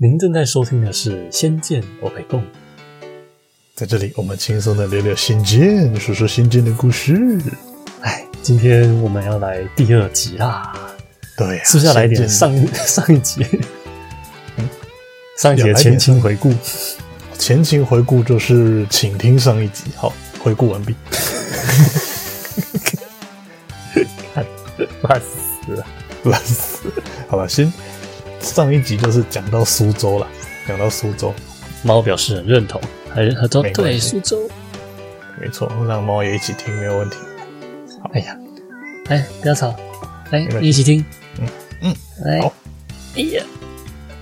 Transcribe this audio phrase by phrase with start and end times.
[0.00, 2.40] 您正在收听的是《仙剑欧北共》，
[3.74, 7.36] 在这里我们轻松的聊聊仙剑，说说仙剑的故事。
[8.02, 10.72] 哎，今天我们要来第二集啦。
[11.36, 13.44] 对、啊，是不是要来一点上一 上一集？
[14.58, 14.68] 嗯，
[15.36, 16.54] 上一集的前情回顾。
[17.36, 19.86] 前情回顾就是，请听上一集。
[19.96, 20.94] 好，回顾完毕。
[25.02, 25.84] 烂死了，
[26.22, 27.02] 烂死了。
[27.26, 27.72] 好吧，先
[28.40, 30.26] 上一集就是讲到苏州了，
[30.66, 31.34] 讲到苏州，
[31.82, 32.80] 猫表示很认同，
[33.10, 34.48] 还还说对苏州，
[35.40, 37.16] 没错，让猫也一起听没有问题。
[38.02, 38.38] 好，哎呀，
[39.08, 39.74] 哎，不要吵，
[40.30, 41.04] 来，一起听，
[41.40, 41.48] 嗯
[41.82, 42.52] 嗯，来，好，
[43.16, 43.44] 哎呀。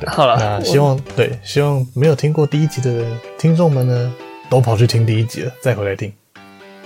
[0.06, 3.02] 好了，那希望对，希望没有听过第一集的
[3.38, 4.14] 听众们呢，
[4.50, 6.12] 都跑去听第一集了，再回来听。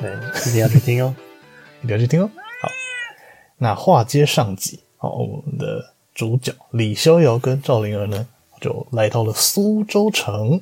[0.01, 0.09] 对，
[0.47, 1.13] 一定要去听哦，
[1.83, 2.31] 一定要去听哦。
[2.63, 2.69] 好，
[3.59, 8.27] 那话接上集，好，我们的主角李逍遥跟赵灵儿呢，
[8.61, 10.61] 就来到了苏州城，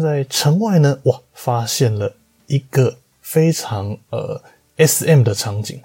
[0.00, 2.14] 在城外呢，哇，发现了
[2.46, 4.40] 一个非常呃
[4.76, 5.80] SM 的场景。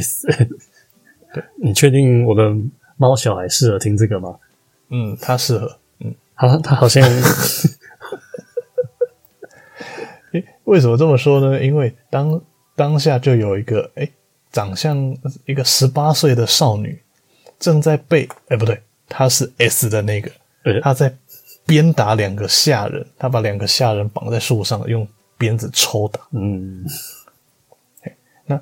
[0.00, 0.44] SM，
[1.34, 2.50] 对，你确定我的
[2.96, 4.38] 猫小孩适合听这个吗？
[4.88, 5.78] 嗯，他适合。
[5.98, 7.06] 嗯，好，他好像。
[10.32, 11.62] 诶，为什么这么说呢？
[11.62, 12.40] 因为当
[12.74, 14.10] 当下就有一个诶，
[14.50, 16.98] 长相一个十八岁的少女，
[17.58, 20.30] 正在被诶不对，他是 S 的那个，
[20.82, 21.14] 他在
[21.66, 25.06] 鞭打两个下人，他把两个下人绑在树上，用
[25.36, 26.20] 鞭子抽打。
[26.32, 26.84] 嗯。
[28.46, 28.60] 那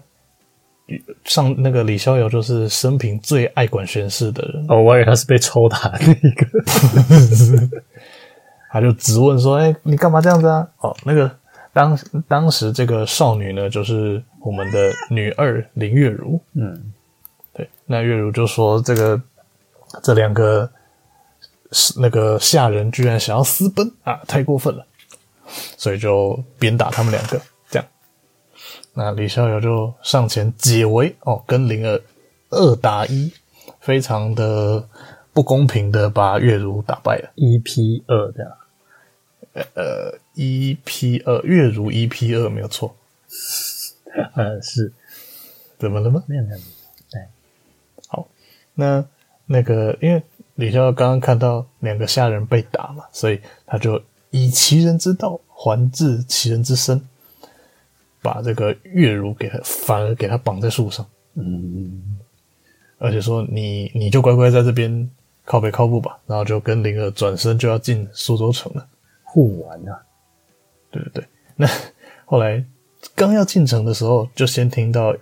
[1.24, 6.46] 上那个李逍遥就是生平最爱管闲事的人哦，我以为他是被抽打的那个，
[8.70, 11.28] 他就质问说：“哎、欸，你干嘛这样子啊？”哦，那个
[11.72, 16.40] 当当时这个少女呢，就是我们的女二林月如。
[16.54, 16.95] 嗯，对，
[17.86, 19.20] 那月如就说：“这个
[20.02, 20.70] 这两个
[21.96, 24.84] 那个下人居然想要私奔啊，太过分了！”
[25.78, 27.40] 所以就鞭打他们两个。
[27.70, 27.88] 这样
[28.94, 32.02] 那李逍遥就上前解围哦，跟灵儿
[32.50, 33.32] 二打一，
[33.80, 34.88] 非常的
[35.32, 38.52] 不公平的把月如打败了，一 P 二这样，
[39.74, 42.96] 呃，一 P 二，月如一 P 二没有错，
[44.34, 44.92] 呃， 是，
[45.78, 46.24] 怎么了吗？
[46.26, 46.56] 没有没有，
[48.76, 49.04] 那
[49.46, 50.22] 那个因为
[50.54, 54.00] 李逍遥刚刚看到两个下人被打嘛，所以他就
[54.30, 57.04] 以其人之道还治其人之身。
[58.22, 62.18] 把这个月如给他，反而给他绑在树上，嗯，
[62.98, 65.08] 而且说你你就乖乖在这边
[65.44, 68.84] 靠北靠步吧，然后就跟灵儿转身就要进苏州城了，
[69.22, 70.02] 护完啊，
[70.90, 71.68] 对对对，那
[72.24, 72.64] 后来
[73.14, 75.14] 刚要进城的时候，就先听到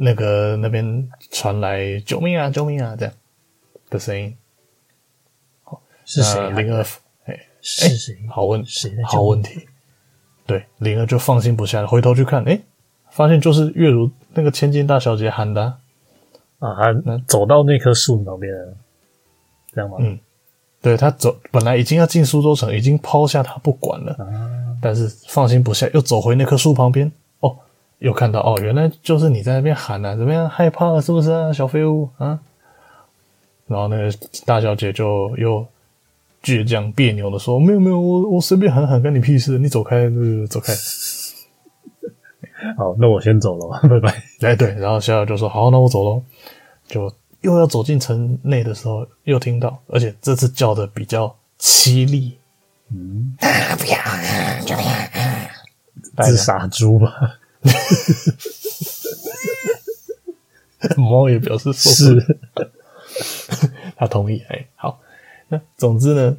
[0.00, 3.14] 那个那边传来“救命啊，救命啊”这样
[3.90, 4.36] 的声音，
[5.64, 6.50] 好，是谁？
[6.50, 6.86] 灵儿，
[7.24, 8.16] 哎，是谁？
[8.28, 8.92] 好问，谁？
[9.04, 9.66] 好问题。
[10.46, 12.60] 对，灵儿就放心不下了，回头去看，诶，
[13.10, 15.62] 发现就是月如那个千金大小姐喊的
[16.58, 18.54] 啊，啊他走到那棵树旁边，
[19.72, 19.96] 这样吗？
[20.00, 20.18] 嗯，
[20.80, 27.12] 对，他走，本来已经要进苏州城，已经抛下他不管了，啊、但是放心不下，又走回那棵树旁边，哦，
[27.98, 32.38] 又看到哦，原来就是你在那边喊啊，怎么样，害怕了是不是啊，小废物啊？
[33.66, 34.12] 然后那个
[34.44, 35.66] 大小姐就又。
[36.40, 39.58] 倔强别扭的说：“没有没有，我我随便喊喊，跟你屁事！
[39.58, 40.72] 你走开，呃、走开。
[42.78, 44.22] ”好，那我先走了， 拜拜。
[44.42, 46.22] 哎，对，然后小小就说：“好，那我走喽。”
[46.86, 52.38] 就又要走进城内的时候，又听到，而且这次叫的比较凄厉。
[52.92, 54.92] 嗯， 啊，不要啊，就这样
[56.14, 57.12] 啊，是傻猪吧？
[60.96, 62.38] 猫也表示是，
[63.96, 64.42] 他同意。
[64.48, 64.98] 哎，好。
[65.48, 66.36] 那总之呢，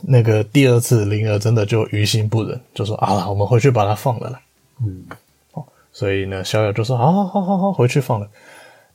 [0.00, 4.40] 那个第二次灵儿真的就于心不忍，就说啊，我们回去把它放了啦。
[4.80, 5.04] 嗯，
[5.52, 8.28] 哦，所以呢，逍遥就说好好好好好，回去放了。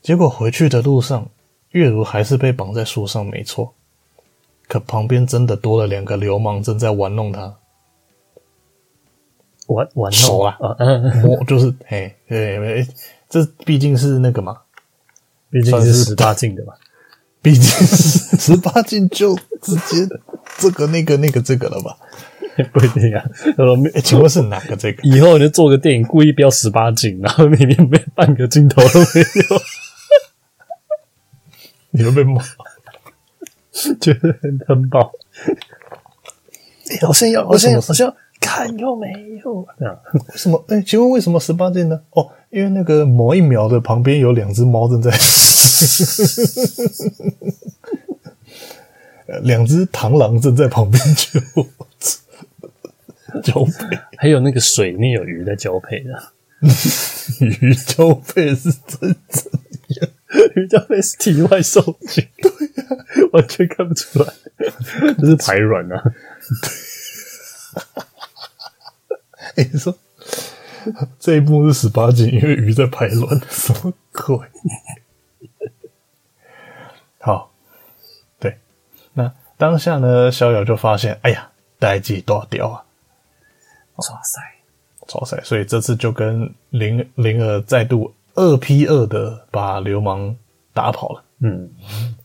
[0.02, 1.28] 结果回去的路上，
[1.72, 3.73] 月如还是被绑在树上，没错。
[4.67, 7.53] 可旁边真的多了两个流氓正在玩弄他，
[9.67, 10.58] 玩玩弄手啊，
[11.23, 12.85] 摸就是嘿，对，
[13.29, 14.58] 这毕竟是那个嘛，
[15.49, 16.73] 毕竟是十八禁的嘛。
[17.40, 20.08] 毕竟是十八禁就直接
[20.58, 21.96] 这个那个那个这个了吧？
[22.73, 23.23] 不一定啊。
[23.55, 25.03] 说、请问是哪个这个？
[25.03, 29.61] 以后你就做个电影，故意标十八禁，然后里面没半个镜头都没有，
[31.91, 32.43] 你会被骂，
[34.02, 35.13] 觉得很很爆。
[36.90, 39.07] 欸、好像要，好像好像看又没
[39.43, 39.55] 有？
[39.59, 39.67] 为
[40.35, 40.63] 什么？
[40.69, 42.01] 哎、欸，请问为什么十八禁呢？
[42.11, 45.11] 哦，因为那个某一秒的旁边有两只猫正在。
[49.43, 51.39] 两只螳螂正在旁边就
[53.41, 56.17] 交配，还有那个水里面有鱼在交配的，
[57.41, 59.51] 鱼交配是真怎
[59.99, 60.09] 样？
[60.55, 62.95] 鱼交配是体外受精， 对呀、啊，
[63.34, 64.34] 完全看不出来，
[65.19, 66.01] 这是排卵啊。
[69.64, 69.96] 你说
[71.20, 74.38] 这一幕是十八禁，因为鱼在排卵，什么鬼？
[77.20, 77.52] 好，
[78.40, 78.58] 对，
[79.14, 81.50] 那当下呢，逍遥就发现，哎呀，
[81.80, 82.86] 代志大掉啊！
[83.96, 84.40] 哇塞，
[85.14, 85.42] 哇塞！
[85.44, 90.36] 所以这次就跟灵灵儿再度二 P 二的把流氓
[90.74, 91.24] 打跑了。
[91.40, 91.70] 嗯，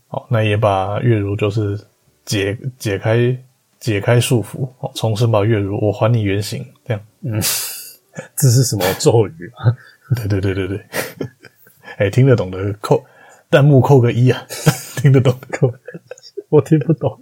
[0.07, 1.79] 好，那也把月如就是
[2.25, 3.37] 解解开
[3.83, 7.03] 解开束缚，哦，重生吧，月如，我还你原形，这样。
[7.19, 7.33] 嗯，
[8.33, 9.75] 这是什么咒语 啊？
[10.15, 10.77] 对对对对对，
[11.99, 13.03] 哎、欸，听得懂的扣
[13.49, 14.41] 弹幕扣个一啊！
[14.95, 15.69] 听得懂的扣，
[16.47, 17.21] 我听不懂。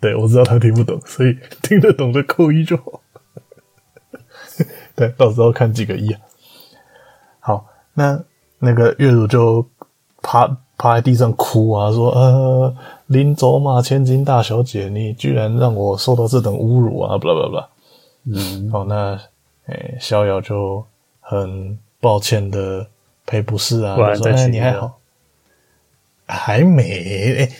[0.00, 3.02] 对，我知道他听不懂，所以听得懂的扣一就好。
[4.96, 6.20] 对，到时候看几个一啊。
[7.40, 8.24] 好，那
[8.58, 9.70] 那个月如就
[10.22, 10.46] 趴
[10.78, 12.74] 趴在地上哭啊，说：“呃，
[13.08, 17.68] 临走马千金大小姐，你居然让我受到这等侮辱啊！”不啦不啦不啦。
[18.24, 19.18] 嗯，好，那
[19.66, 20.84] 诶、欸，逍遥就
[21.20, 22.86] 很抱歉的
[23.26, 24.94] 赔不是啊，说：“哎，你还好。”
[26.30, 27.52] 还没诶、欸，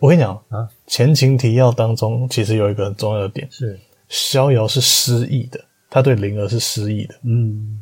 [0.00, 3.78] 我跟你讲啊，前情提要当中其实有一个很重要的点是，
[4.08, 5.60] 逍遥是失忆的，
[5.90, 7.78] 他对灵儿是失忆的，嗯，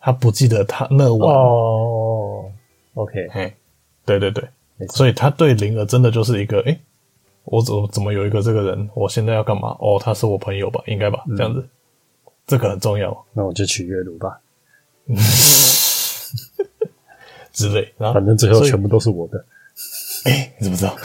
[0.00, 2.46] 他不记得他那晚哦
[2.94, 3.54] ，OK，嘿，
[4.04, 4.48] 对对对，
[4.88, 6.80] 所以他对灵儿真的就是一个，哎、欸，
[7.44, 9.76] 我怎么怎么有一个这个人，我现在要干嘛？
[9.80, 11.68] 哦，他是我朋友吧，应该吧，这样子，嗯、
[12.46, 14.40] 这个很重要，那我就取月如吧，
[17.52, 19.44] 之类，然后反正最后全部都是我的。
[20.24, 20.96] 哎、欸，你怎么知道？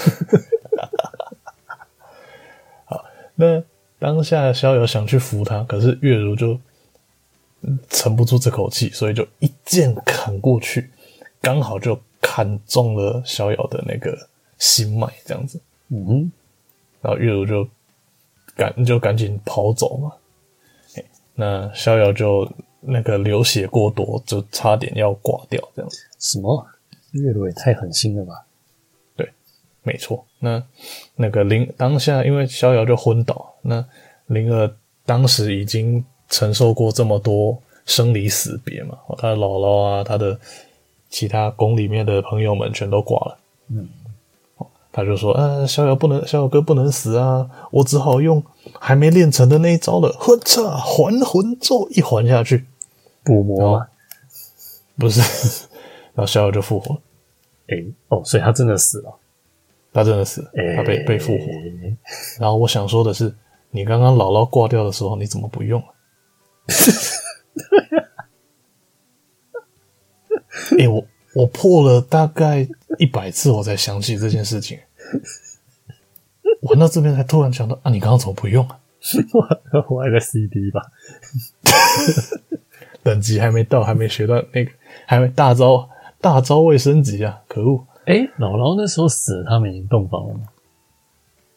[2.85, 3.05] 好，
[3.35, 3.61] 那
[3.99, 6.59] 当下逍遥想去扶他，可是月如就
[7.89, 10.89] 沉不住这口气，所以就一剑砍过去，
[11.41, 14.17] 刚好就砍中了逍遥的那个
[14.57, 15.59] 心脉，这样子。
[15.89, 16.31] 嗯哼，
[17.01, 17.67] 然后月如就
[18.55, 20.11] 赶就赶紧跑走嘛。
[20.95, 22.49] 欸、那逍遥就
[22.81, 25.99] 那个流血过多，就差点要挂掉，这样子。
[26.19, 26.65] 什么？
[27.11, 28.45] 月如也太狠心了吧？
[29.15, 29.27] 对
[29.81, 30.63] 没错，那
[31.15, 33.83] 那个灵当下，因为逍遥就昏倒，那
[34.27, 34.71] 灵儿
[35.05, 40.39] 当时已经承受过这么多生离死别嘛，他的姥姥啊，他的
[41.09, 43.37] 其他宫里面的朋友们全都挂了，
[43.69, 43.87] 嗯，
[44.91, 48.43] 他就说，呃，逍遥不能，逍遥哥不能死啊，我只好用
[48.79, 52.65] 还没练成的那一招了，哼嚓，还魂咒一还下去，
[53.23, 53.87] 补魔吗？
[54.97, 55.19] 不是，
[56.13, 57.01] 然后逍遥就复活了，
[57.69, 59.15] 哎、欸，哦，所以他真的死了。
[59.91, 61.45] 他真的死了，他被被复活。
[62.39, 63.33] 然后我想说的是，
[63.71, 65.83] 你刚刚姥姥挂掉的时候，你怎么不用？
[70.77, 72.67] 哎、欸，我我破了大概
[72.97, 74.77] 一百次，我才想起这件事情。
[76.61, 78.79] 玩到这边才突然想到，啊，你刚刚怎么不用啊？
[79.87, 80.81] 我玩个 CD 吧，
[83.01, 84.71] 等级还没到，还没学到那个，
[85.05, 85.89] 还没大招
[86.19, 87.41] 大招未升级啊！
[87.47, 87.85] 可恶。
[88.05, 90.41] 哎，姥姥那时候死了，他们已经洞房了吗？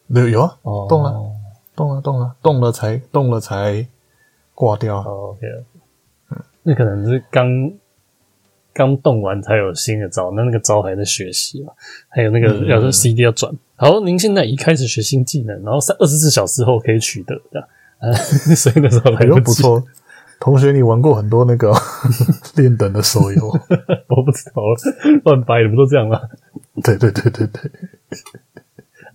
[0.07, 1.11] 有有啊，哦，动了，
[1.75, 3.85] 动了，动了，动了才动了才
[4.53, 4.99] 挂掉。
[4.99, 5.47] 哦，OK，
[6.29, 7.49] 嗯，那可能是刚
[8.73, 11.71] 刚动完才有新的招，那那个招还在学习嘛？
[12.09, 13.53] 还有那个要是 CD 要转。
[13.53, 17.59] 嗯、好，您现在已开始学新技能，然后三二十四小时后可以取得的。
[17.99, 18.11] 啊，
[18.55, 19.81] 所以那时候还不错。
[20.39, 21.71] 同学，你玩过很多那个
[22.57, 23.47] 练等的手游？
[24.09, 24.61] 我不知道，
[25.23, 26.19] 乱掰的不都这样吗？
[26.83, 27.71] 对对对对对，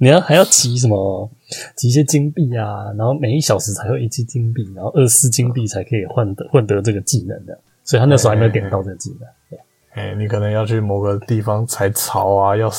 [0.00, 1.30] 你要还要集什么？
[1.76, 7.58] 集一些金币啊，然后每一小时才会一记金币，然后二十四金币才可以换得换得这个技能的。
[7.88, 9.58] 所以他那时候还没有点到这个技能。
[9.94, 12.70] 哎、欸，你可能要去某个地方采草啊，要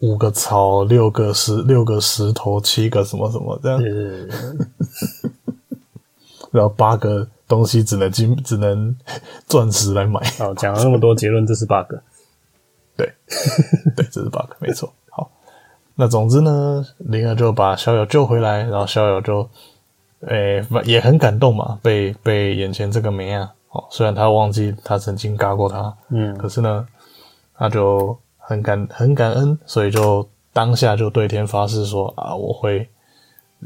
[0.00, 3.82] 五个草，六个石，六个石头，七个什么什么这样。
[6.52, 7.26] 然后八个。
[7.48, 8.96] 东西只能金，只能
[9.46, 10.18] 钻石来买。
[10.38, 11.96] 好，讲了那么多结论，这是 bug。
[12.96, 13.12] 对，
[13.94, 14.90] 对，这是 bug，没错。
[15.10, 15.30] 好，
[15.94, 19.46] 那总之呢，灵儿就把逍遥救回来，然后逍遥就，
[20.20, 26.86] 诶、欸，也很感动嘛，被被眼前这个妹啊，哦，虽然他忘记他曾经嘎过他，嗯，可是呢，
[27.54, 32.88] 他就很感很感恩，所以就当下就对天发誓说啊，我会，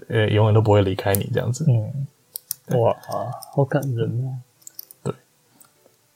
[0.08, 2.06] 呃、欸，永远都不会离开你这样子，嗯。
[2.80, 2.92] 哇，
[3.54, 4.26] 好感人啊！
[5.04, 5.14] 对，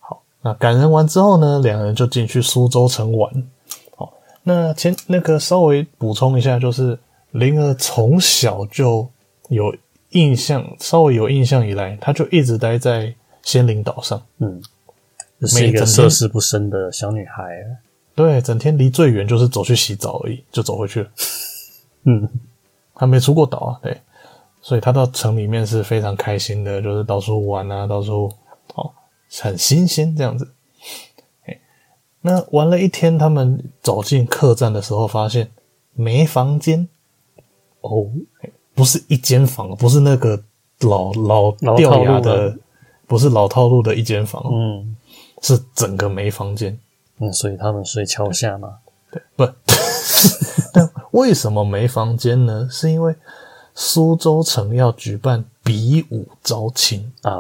[0.01, 3.33] 好，那感人完之后呢，两人就进去苏州城玩。
[3.95, 6.99] 好，那前那个稍微补充一下，就是
[7.31, 9.09] 灵儿从小就
[9.49, 9.73] 有
[10.09, 14.23] 印象，稍微有印象以来，他就一直待在仙灵岛上。
[14.39, 14.63] 嗯，
[15.43, 17.65] 是一个涉世不深的小女孩。
[18.15, 21.11] 对，整天离最远就是走去洗澡而已，就走回去了。
[22.05, 22.29] 嗯，
[22.95, 24.01] 她没出过岛啊，对，
[24.61, 28.31] 所以她到城里面是非常开心的，就是到处玩啊，到处
[28.75, 28.91] 哦，
[29.41, 30.49] 很新鲜这样子。
[32.23, 35.51] 那玩了一天，他们走进客栈的时候，发现
[35.95, 36.87] 没房间。
[37.81, 38.07] 哦，
[38.75, 40.39] 不是一间房，不是那个
[40.81, 42.55] 老老掉牙的，
[43.11, 44.97] 不是老套路的一间房，嗯，
[45.43, 46.79] 是整个没房间。
[47.19, 48.79] 嗯，所以他们睡桥下嘛？
[49.11, 49.45] 对，不，
[50.73, 52.69] 但为什么没房间呢？
[52.71, 53.13] 是因为
[53.75, 57.35] 苏州城要举办比武招亲啊，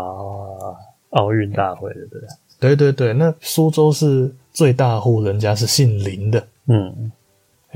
[1.10, 2.28] 奥运大会对不对？
[2.58, 7.12] 对对对，那苏州是最大户人家是姓林的，嗯。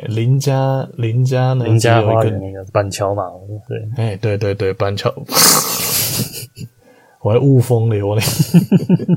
[0.08, 1.64] 林家，林家呢？
[1.64, 3.30] 林家花园那个板桥嘛，
[3.68, 5.08] 对，哎，对对对，板桥，
[7.24, 8.20] 我还雾风流呢。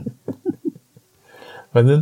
[1.74, 2.02] 反正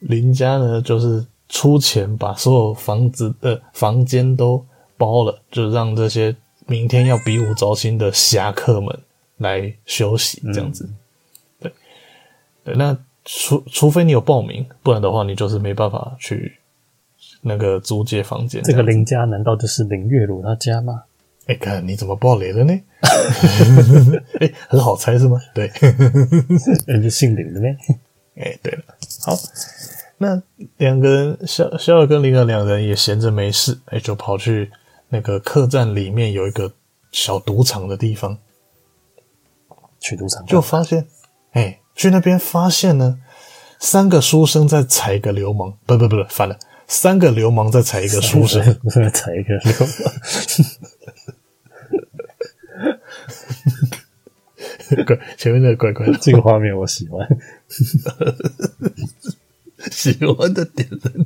[0.00, 4.62] 林家呢，就是出钱把所有房子的房间都
[4.98, 6.36] 包了，就让这些
[6.66, 8.96] 明天要比武招亲的侠客们
[9.38, 10.84] 来休息，这样子。
[10.84, 10.94] 嗯、
[11.60, 11.72] 对，
[12.64, 12.94] 对，那
[13.24, 16.58] 除除非你有报名，不然的话，你就是没办法去。
[17.40, 21.04] 那个租借房间，这个林家难道就是林月如他家吗？
[21.46, 22.72] 哎、欸，看你怎么爆雷了呢？
[24.40, 25.40] 哎、欸，很好猜是吗？
[25.54, 25.70] 对，
[26.86, 27.68] 人家姓林的呢。
[28.36, 28.82] 哎、欸，对了，
[29.24, 29.38] 好，
[30.18, 30.42] 那
[30.78, 34.70] 两个人，萧萧儿跟灵儿两人也闲着没事，哎、欸，就跑去
[35.08, 36.72] 那个客栈里面有一个
[37.12, 38.36] 小赌场的地方，
[40.00, 41.06] 去赌场就发现，
[41.52, 43.20] 哎、欸，去那边发现呢，
[43.78, 46.58] 三个书生在踩一个流氓，不不不，反了。
[46.88, 50.12] 三个流氓在踩一个书生，在踩一个流氓。
[55.06, 57.26] 怪前面那个怪怪的，这个画面我喜欢。
[59.90, 61.24] 喜欢的点在哪？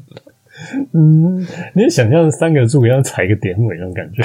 [0.93, 4.23] 嗯，你想象三个柱一样踩一个典韦那种感觉。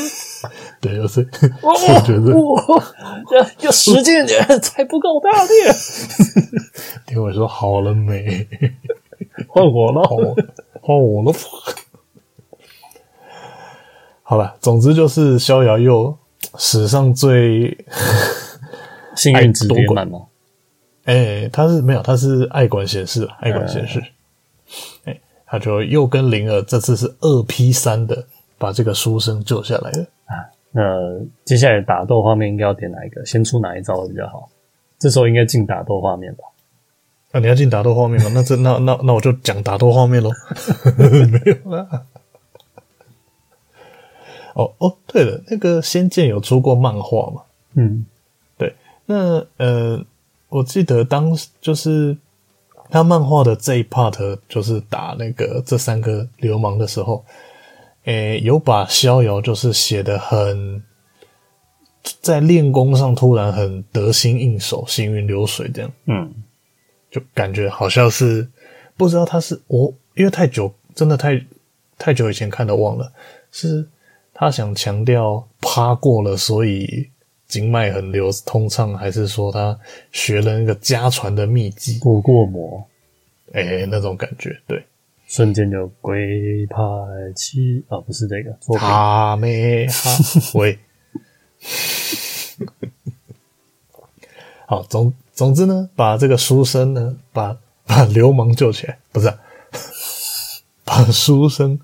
[0.80, 1.28] 对，有时
[1.60, 1.74] 我
[2.06, 2.30] 觉得
[3.36, 5.50] 要要使劲点，才不够大力。
[7.04, 8.46] 典韦说：“好了没？”
[9.48, 10.02] 换我了，
[10.80, 11.32] 换我了。
[14.22, 16.16] 好了，总之就是逍遥又
[16.56, 17.76] 史上最
[19.18, 20.26] 幸运值点满吗？
[21.04, 23.98] 哎、欸，他是没有，他是爱管闲事，爱管闲事。
[25.04, 28.26] 哎、欸，他就又跟灵儿这次是二 P 三的
[28.58, 30.34] 把这个书生救下来了啊。
[30.70, 30.82] 那
[31.44, 33.24] 接下来打斗画面应该要点哪一个？
[33.24, 34.48] 先出哪一招会比较好？
[34.98, 36.44] 这时候应该进打斗画面吧。
[37.32, 38.30] 啊，你要进打斗画面吗？
[38.34, 40.30] 那这那那那我就讲打斗画面喽。
[40.96, 42.06] 没有啦。
[44.54, 47.42] 哦哦，对了，那个《仙剑》有出过漫画嘛？
[47.74, 48.17] 嗯，对。
[49.10, 50.04] 那呃，
[50.50, 52.14] 我记得当时就是
[52.90, 57.24] 他漫画的这一 part，就是打那个这三个流氓的时候，
[58.04, 60.82] 诶，有把逍遥就是写的很
[62.20, 65.90] 在练功上突然很得心应手，行云流水这样。
[66.04, 66.34] 嗯。
[67.10, 68.46] 就感觉好像是
[68.94, 71.42] 不知道他是我，因为太久，真的太
[71.96, 73.10] 太久以前看的忘了，
[73.50, 73.88] 是
[74.34, 77.08] 他想强调趴过了，所以
[77.48, 79.76] 经脉很流通畅，还是说他
[80.12, 82.86] 学了那个家传的秘技过过魔？
[83.52, 84.84] 哎、欸，那种感觉，对，
[85.26, 86.76] 瞬间就龟派
[87.34, 90.10] 七啊，不是这个，哈没哈
[90.54, 90.78] 喂，
[94.66, 95.12] 好总。
[95.32, 99.38] 总之呢，把这个书生呢，把把流氓救起来，不是、啊，
[100.84, 101.78] 把书生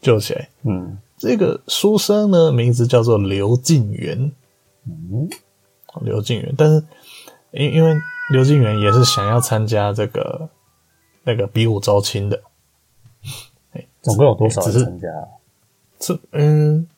[0.00, 0.48] 救起来。
[0.62, 4.30] 嗯，这个书生呢，名字叫做刘进元。
[4.86, 5.28] 嗯，
[6.02, 6.84] 刘敬元，但是
[7.52, 7.94] 因因为
[8.32, 10.48] 刘敬元也是想要参加这个
[11.24, 12.40] 那个比武招亲的。
[14.02, 15.08] 总共有多少人参加？
[15.98, 16.88] 这嗯，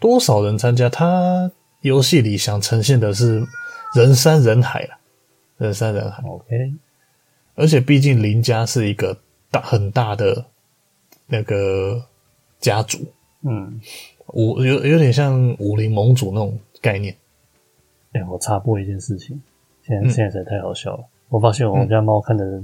[0.00, 0.88] 多少人参加？
[0.88, 1.50] 他
[1.82, 3.46] 游戏里想呈现的是
[3.94, 4.98] 人山人海了。
[5.58, 6.74] 人山人海，OK。
[7.54, 9.16] 而且毕竟林家是一个
[9.50, 10.44] 大很大的
[11.26, 12.04] 那个
[12.58, 12.98] 家族，
[13.42, 13.80] 嗯，
[14.28, 17.16] 武有有点像武林盟主那种概念。
[18.12, 19.40] 哎、欸，我插播一件事情，
[19.82, 21.04] 现在、嗯、现在实在太好笑了。
[21.30, 22.62] 我发现我们家猫看的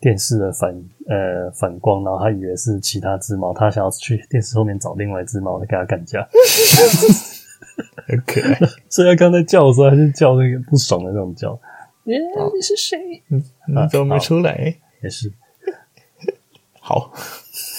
[0.00, 0.70] 电视的反、
[1.06, 6.20] 嗯、呃反光，然后它以为是其他只猫，它想要去电视后面找另外一只猫来跟它干架
[8.06, 8.58] 很可爱。
[8.90, 11.58] 所以它刚才叫的时候，它是叫那个不爽的那种叫。
[12.04, 12.14] 你
[12.60, 13.22] 是谁？
[13.28, 14.76] 你你怎么没出来？
[15.02, 15.32] 也是。
[16.78, 17.12] 好，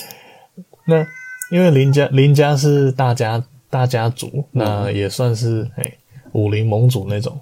[0.85, 1.05] 那
[1.51, 5.93] 因为林家林家是大家大家族，嗯、那也算是哎
[6.33, 7.39] 武林盟主那种，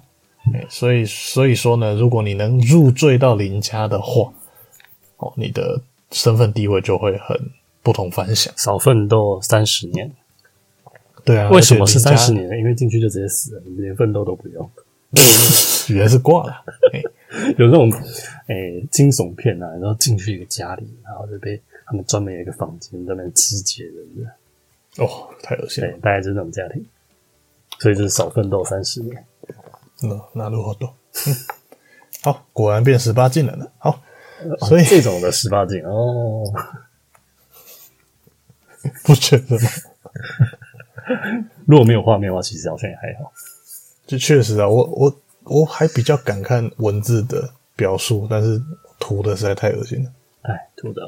[0.54, 4.32] 哎，所以所以说呢，如果你能入赘到林家的话，
[5.18, 5.80] 哦，你的
[6.10, 7.38] 身份地位就会很
[7.82, 8.52] 不同凡响。
[8.56, 10.12] 少奋斗三十年，
[11.24, 12.56] 对啊，为什么是三十年呢？
[12.58, 14.70] 因为进去就直接死了，你连奋斗都不用。
[15.88, 16.64] 原来是挂了，
[17.58, 17.88] 有那种
[18.48, 24.30] 诶、欸、惊悚片啊，然后进去一个家里，然后就被他们专门有一个房间专门肢解人的，
[24.98, 25.90] 哦，太恶心了。
[25.90, 26.86] 对，大概就是那种家庭，
[27.78, 29.24] 所以就是少奋斗三十年。
[30.02, 30.94] 那那如何多？
[32.22, 33.66] 好，果然变十八禁了呢。
[33.78, 34.02] 好，
[34.66, 36.44] 所以、哦、这种的十八禁哦，
[39.04, 39.68] 不觉得吗？
[41.66, 43.32] 如果没有画面的话，其实好像也还好。
[44.06, 48.60] 这确实啊，我我我还比较敢看文字的表述，但是
[48.98, 50.12] 图的实在太恶心了。
[50.42, 51.06] 哎，图的，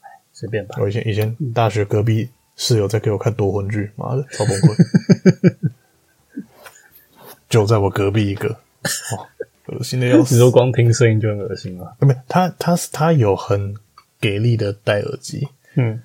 [0.00, 0.76] 哎，随便吧。
[0.80, 5.54] 我以前以前大学隔壁室友在给我看夺魂剧，妈的，超崩溃。
[7.48, 9.26] 就在我隔壁一个，哦，
[9.66, 10.34] 恶心的要死。
[10.34, 11.96] 你说光听声音就很恶心了？
[12.00, 13.74] 没有，他他是他有很
[14.20, 16.02] 给力的戴耳机，嗯，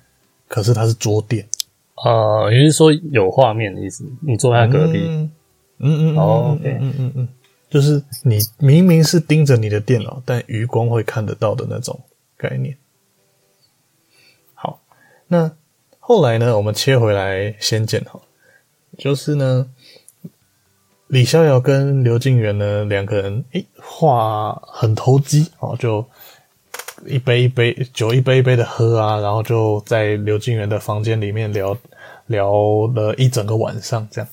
[0.48, 1.48] 可是他是桌垫
[1.94, 4.04] 啊，也就是说有画面的意思。
[4.20, 5.00] 你坐在他隔壁。
[5.06, 5.32] 嗯
[5.82, 7.28] 嗯嗯哦，嗯嗯嗯嗯，
[7.70, 11.98] 就是你明明是盯着你的电脑，但余光会看得到的那种
[12.36, 12.76] 概念。
[14.52, 14.78] 好，
[15.26, 15.50] 那
[16.10, 18.20] 后来呢，我们切回来仙剑哈，
[18.98, 19.70] 就是呢，
[21.06, 26.04] 李逍遥跟刘静元呢两个人，诶，话很投机哦，就
[27.06, 31.78] 一杯一杯酒，一杯一杯的喝啊，然后就在刘静元的房间里面聊
[32.26, 32.50] 聊
[32.88, 34.28] 了一整个晚上，这样。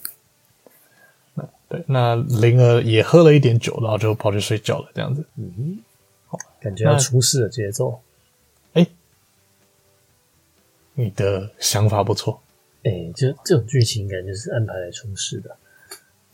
[1.69, 5.23] 对，那灵儿也喝了一点酒，然后就跑去睡觉了，这样子。
[5.35, 5.77] 嗯，
[6.25, 8.01] 好，感觉要出事的节奏。
[10.97, 12.41] 哎，你的想法不错。
[12.83, 15.55] 哎，就这种剧情感觉是安排来充实的，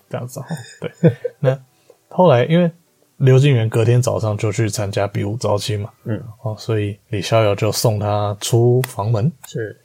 [0.09, 0.47] 这样子哈。
[0.79, 0.91] 对，
[1.39, 1.63] 那
[2.07, 2.71] 后来因为
[3.17, 9.31] 刘静元隔天早上就去参加比武招亲嘛，嗯，哦，所以李逍遥就送他出房门。
[9.47, 9.79] 是，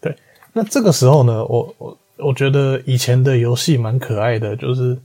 [0.00, 0.16] 对。
[0.52, 1.98] 那这个时候呢，我我。
[2.18, 4.98] 我觉得以前的游戏蛮可爱的，就是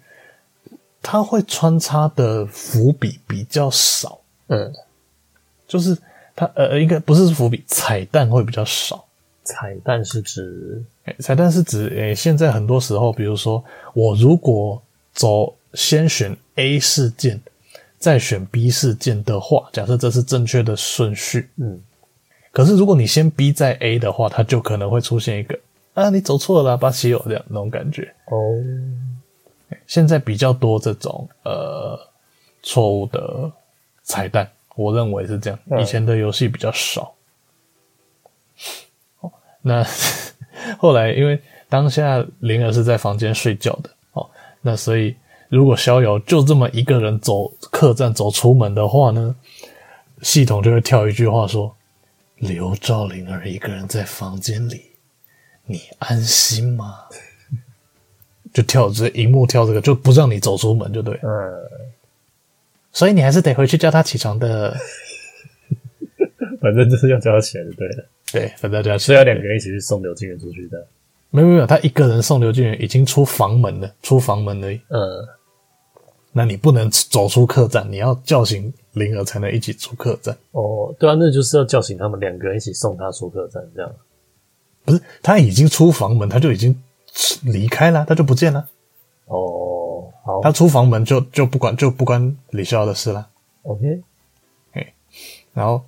[1.02, 4.72] 它会穿插的伏笔比较少，嗯，
[5.68, 5.94] 就是
[6.36, 9.06] 它呃，应该不是伏笔，彩蛋会比较少。
[9.44, 13.64] 彩蛋是指，欸、彩蛋是指，诶、欸，现在很多时候，比如说
[13.94, 14.82] 我如果
[15.14, 17.42] 走先选 A 事件，
[17.98, 21.82] 再选 B 事件的话，假设这是正确的顺序，嗯，
[22.52, 25.60] 可是如果你先 B 再 A 的话，它就可能会出现一个。
[25.94, 28.38] 啊，你走错了，巴西有这样那种感觉哦。
[29.88, 32.00] 现在比较多这种呃
[32.64, 33.52] 错误的
[34.04, 34.50] 彩蛋，
[34.82, 35.60] 我认为是这样。
[35.80, 37.14] 以前的游戏比较少。
[39.20, 39.86] 哦，那
[40.78, 41.40] 后来因为
[41.70, 44.30] 当下灵儿是在房间睡觉的，哦，
[44.62, 45.16] 那所以
[45.50, 49.36] 如果逍遥就这么一个人走客栈走出门的话呢，
[50.22, 51.76] 系统就会跳一句话说：
[52.38, 54.82] 留赵灵儿一个人在房间里。
[55.66, 56.96] 你安心吗？
[58.52, 61.18] 就跳这荧幕跳这个，就不让你走出门，就对。
[61.24, 61.91] 嗯。
[62.92, 64.76] 所以你还是得回去叫他起床的。
[66.62, 68.06] 反正就是要叫他起来就对了。
[68.32, 70.86] 对，反正就要是要两个人一起去送刘静元出去的。
[71.30, 74.80] 没有没有，他一个人送刘静元已经出房门了，出房门而已。
[74.90, 75.00] 嗯。
[76.34, 80.34] 那你不能走出客栈，你要叫醒灵儿才能一起出客栈。
[80.52, 83.92] 哦，对啊，那就是要叫醒他们两个人一起送他出客栈，这样。
[84.86, 86.74] 不是，他已经出房门，他就已经
[87.44, 88.66] 离开了，他就不见了。
[89.26, 89.81] 哦，
[90.24, 93.28] 好，他出房门就就不管就不关李逍遥的事了。
[93.64, 94.02] OK，
[94.74, 94.94] 哎，
[95.54, 95.84] 然后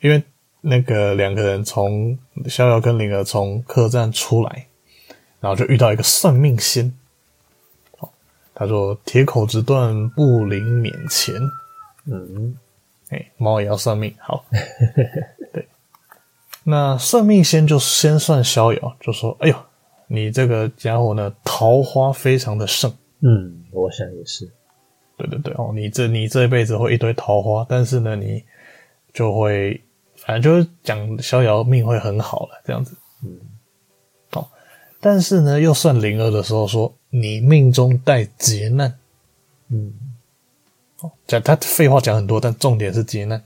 [0.00, 0.22] 因为
[0.60, 4.66] 那个两个人从逍遥跟灵儿从客栈出来，
[5.40, 6.92] 然后就遇到一个算命仙。
[7.98, 8.08] 哦，
[8.54, 11.34] 他说：“铁口直断，不灵免钱。”
[12.10, 12.56] 嗯，
[13.10, 14.44] 哎，猫也要算命，好。
[15.52, 15.68] 对。
[16.64, 19.56] 那算命仙就先算逍遥，就说：“哎呦，
[20.06, 24.50] 你这个家伙呢，桃花非常的盛。”嗯，我想也是。
[25.16, 28.44] 对对对，哦，你这你这一辈子会一堆桃花，但是呢，你
[29.12, 29.82] 就会
[30.16, 32.96] 反正就是讲逍遥命会很好了，这样子。
[33.24, 33.38] 嗯，
[34.30, 34.48] 好，哦，
[35.00, 38.98] 但是呢，又算灵儿的时候说你命中带劫难。
[39.68, 39.92] 嗯，
[41.00, 43.42] 哦，讲他废话讲很多，但重点是劫难。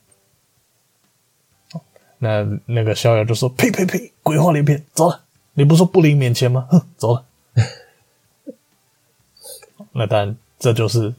[2.19, 5.25] 那那个逍遥就说：“呸呸呸，鬼话连篇，走了。
[5.55, 6.69] 你不说不灵免钱吗？
[6.71, 7.25] 哼，走了。”
[9.92, 11.12] 那当然，这就是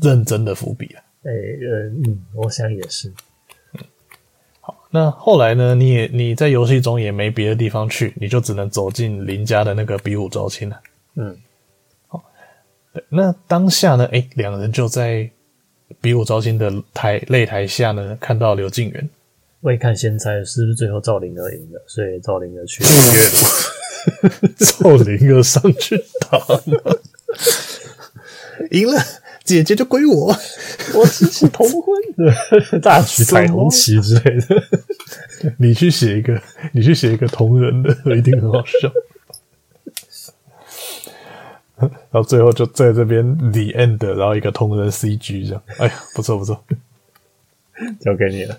[0.00, 1.00] 认真的伏笔了。
[1.24, 3.12] 哎，嗯嗯，我想也是。
[3.74, 3.80] 嗯，
[4.60, 5.74] 好，那后来呢？
[5.74, 10.80] 你也你在游戏中也没别的地方去，你就只能走进林家的那个比武招亲了。
[11.16, 11.36] 嗯，
[12.08, 12.22] 好，
[12.92, 14.06] 对，那当下呢？
[14.12, 15.30] 哎，两人就在
[16.00, 19.08] 比武招亲的台擂台下呢，看到刘静元。
[19.60, 27.00] 未看先猜是不是最后赵灵儿赢了，所以赵灵儿去林月如，赵灵儿上去打了，
[28.70, 29.00] 赢了。
[29.44, 30.34] 姐姐就归我，
[30.94, 34.62] 我支持同婚的 大举彩虹旗之类的。
[35.58, 36.40] 你去写一个，
[36.72, 38.90] 你去写一个同人的，一定很好笑。
[41.76, 45.62] 然后最后就在这边 the end，然后一个同人 CG 这样。
[45.76, 46.64] 哎呀，不错不错，
[48.00, 48.58] 交给你了。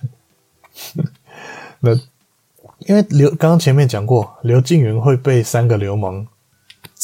[1.81, 1.95] 那
[2.79, 6.27] 因为刘刚刚前面讲过，刘静云会被三个流氓。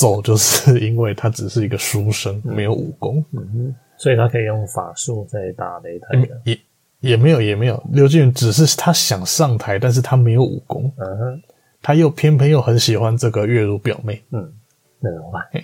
[0.01, 6.41] 走，就是因为他只是一个书生，没有武功，嗯哼，所以他可以用法术在打擂台的。
[6.43, 6.59] 也
[7.01, 7.83] 也没有，也没有。
[7.91, 11.41] 刘俊只是他想上台，但是他没有武功，嗯哼，
[11.83, 14.51] 他又偏偏又很喜欢这个月如表妹，嗯，
[14.99, 15.63] 那怎么办？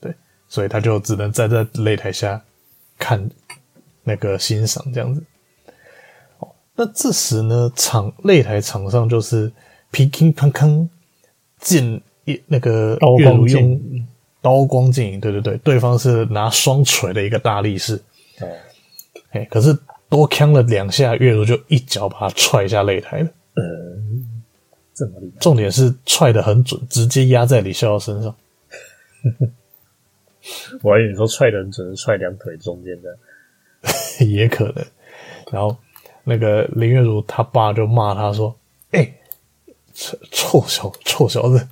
[0.00, 0.14] 对，
[0.46, 2.40] 所以他就只能站在擂台下
[2.96, 3.28] 看
[4.04, 5.20] 那个欣赏这样子。
[6.38, 9.50] 哦，那这时呢，场擂台场上就是
[9.90, 10.88] 乒乒乓乓
[11.58, 12.00] 剑。
[12.24, 13.80] 一那个月如用
[14.40, 18.02] 刀光剑影，对对对，对方是拿双锤的一个大力士，
[18.38, 18.48] 对，
[19.30, 19.76] 哎，可是
[20.08, 23.28] 多呛了两下，月如就一脚把他踹下擂台了。
[23.54, 24.42] 嗯，
[24.94, 25.40] 这么厉害。
[25.40, 28.34] 重点是踹得很准，直接压在李逍遥身上。
[30.82, 33.16] 我还以为你说踹得很准，是踹两腿中间的，
[34.26, 34.84] 也可能。
[35.50, 35.74] 然后
[36.22, 38.54] 那个林月如他爸就骂他说
[38.92, 39.14] ：“哎、欸，
[39.94, 41.66] 臭臭小臭小子！”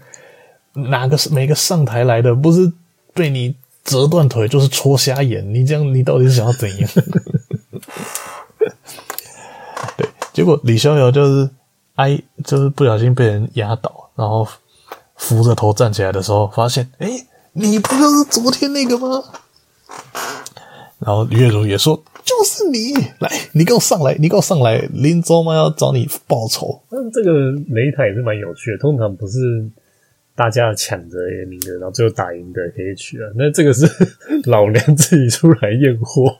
[0.74, 2.72] 哪个是每个上台来的，不是
[3.12, 3.54] 被你
[3.84, 5.52] 折断腿，就是戳瞎眼。
[5.52, 6.88] 你这样，你到底是想要怎样？
[9.96, 11.50] 对，结果李逍遥就是
[11.96, 14.48] 哎，就是不小心被人压倒，然后
[15.16, 17.10] 扶着头站起来的时候，发现哎、
[17.52, 19.22] 你不就是昨天那个吗？
[21.00, 26.80] 然后月如也说，就是你，来，你给我上来，你给我上来，林州嘛要找你报仇。
[26.88, 29.68] 那这个擂台也是蛮有趣的，通常不是。
[30.34, 31.18] 大家抢着
[31.50, 33.28] 赢的，然后最后打赢的可以取啊。
[33.36, 33.86] 那这个是
[34.44, 36.38] 老娘自己出来验货。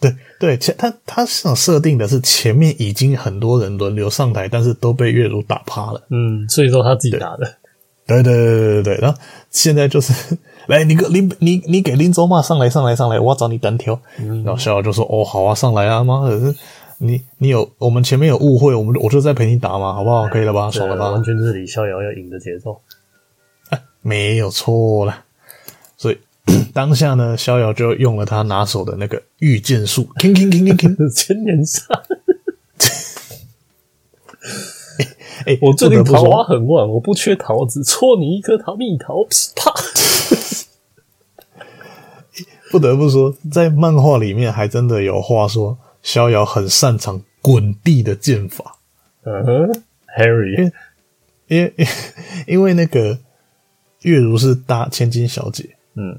[0.00, 6.02] 对对，前他他想设定的是前面已经很多人轮流上台，但是都被月如打趴了。
[6.10, 7.46] 嗯，所以说他自己打的。
[8.04, 8.98] 对对对对对对。
[9.00, 9.16] 然后
[9.50, 13.98] 现在就是来，你个林你你给林州骂上来上来上来，我要找你单挑。
[14.18, 16.52] 嗯、然后逍遥就说：“哦，好啊，上来啊，妈的，
[16.98, 20.26] 你你有我们前面有误会，我们我就在陪你打嘛，好不好？
[20.26, 20.68] 可以了吧？
[20.68, 21.12] 爽了吧？
[21.12, 22.80] 完全就是李逍遥要赢的节奏。”
[24.02, 25.24] 没有错了，
[25.96, 26.18] 所以
[26.74, 31.86] 当下呢，逍遥就用了他拿手的那个御剑术，铿铿铿铿铿，千年杀。
[35.46, 39.72] 哎，我最近桃花很旺，我不缺桃子，戳你一颗桃蜜桃， 啪！
[42.72, 48.78] 不得不说，在漫画里面还真的有话说，逍遥很擅长滚地的剑法。
[49.22, 49.82] 嗯哼
[50.18, 50.72] ，Harry，因为
[51.46, 51.74] 因为
[52.48, 53.18] 因为那个。
[54.02, 56.18] 月如是大千金小姐，嗯，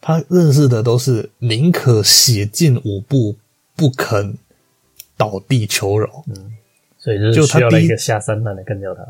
[0.00, 3.36] 她认识的都是宁可血溅五步，
[3.74, 4.36] 不肯
[5.16, 6.52] 倒地求饶，嗯，
[6.98, 9.02] 所以就需要了一个下三滥来干掉他。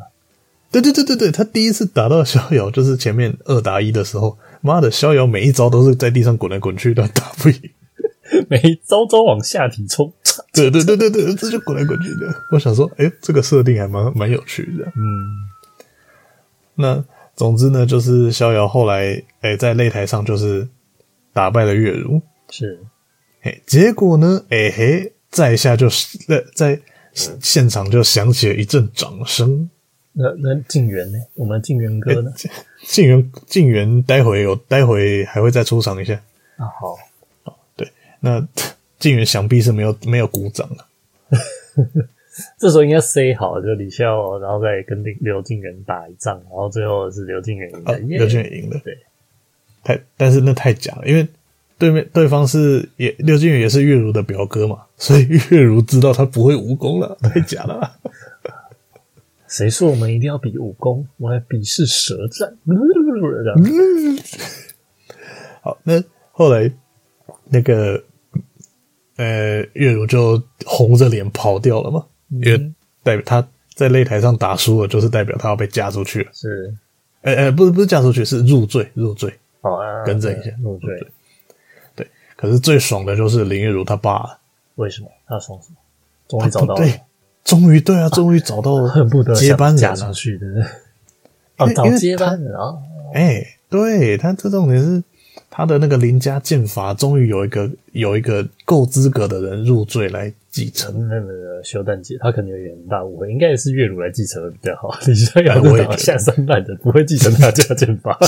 [0.71, 7.61] 对对对对对，他第一次打到逍遥，就是前面二打一的时候，妈的，逍遥每一招都是在地上滚来滚去的，打不赢，
[8.49, 10.13] 每一招都往下体冲，
[10.53, 12.35] 对对对对对，这就滚来滚去的。
[12.53, 15.49] 我想说，哎，这个设定还蛮蛮有趣的，嗯，
[16.75, 17.05] 那。
[17.39, 20.67] 总之呢，就是逍遥后来哎、欸、在擂台上就是
[21.33, 22.21] 打败了月如，
[22.51, 22.81] 是，
[23.41, 26.81] 嘿，结果呢，哎、欸、嘿，在下就是在在
[27.41, 29.71] 现场就响起了一阵掌声。
[30.15, 31.19] 那那静元呢？
[31.35, 32.33] 我们静元哥呢？
[32.85, 36.15] 静元静元，待会有待会还会再出场一下。
[36.57, 36.99] 啊，好，
[37.45, 38.45] 哦，对，那
[38.99, 40.89] 静元想必是没有没有鼓掌了。
[42.59, 47.99] 这时候应该 say 好，就李笑，然后再跟刘敬元打一仗，然后最后是刘敬元赢了。
[47.99, 48.97] 刘敬元赢了，对。
[49.83, 51.27] 太，但是那太假了，因为
[51.79, 57.97] 对面对方是也刘静元也是月如的表哥嘛， 所以月如知道他不会武功了，太假了。
[59.49, 61.07] 谁说我们一定要比武功？
[61.17, 62.55] 我来比试舌战。
[65.63, 66.71] 好，那后来
[67.47, 68.05] 那个
[69.17, 72.05] 呃，月如就红着脸跑掉了嘛。
[72.29, 76.31] 因为代表他在擂台上打输了，就是代表他要被嫁出去了。
[76.33, 76.75] 是，
[77.23, 79.33] 呃、欸、呃，不是不是嫁出去，是入赘入赘。
[79.61, 81.07] 好啊，更正一下，入赘。
[81.97, 84.39] 对，可是最爽的就是林月如他爸。
[84.77, 85.09] 为什么？
[85.27, 85.77] 他爽什么？
[86.29, 86.77] 终于找到了。
[86.77, 87.01] 对，
[87.45, 90.47] 终于对啊，终于找到 恨不得接班人出去的。
[91.57, 92.77] 哦，找接班人啊！
[93.15, 95.03] 哎、欸，对他这重点是
[95.51, 101.09] 他的那个林家剑法，终于有一个有一个够资格的人入赘来继承。
[101.09, 104.97] 那个修蛋姐，他可能有点大误会，应该也是月如来继承的比较好。
[105.07, 108.17] 李逍遥是打下三滥的，不会继承他家剑法。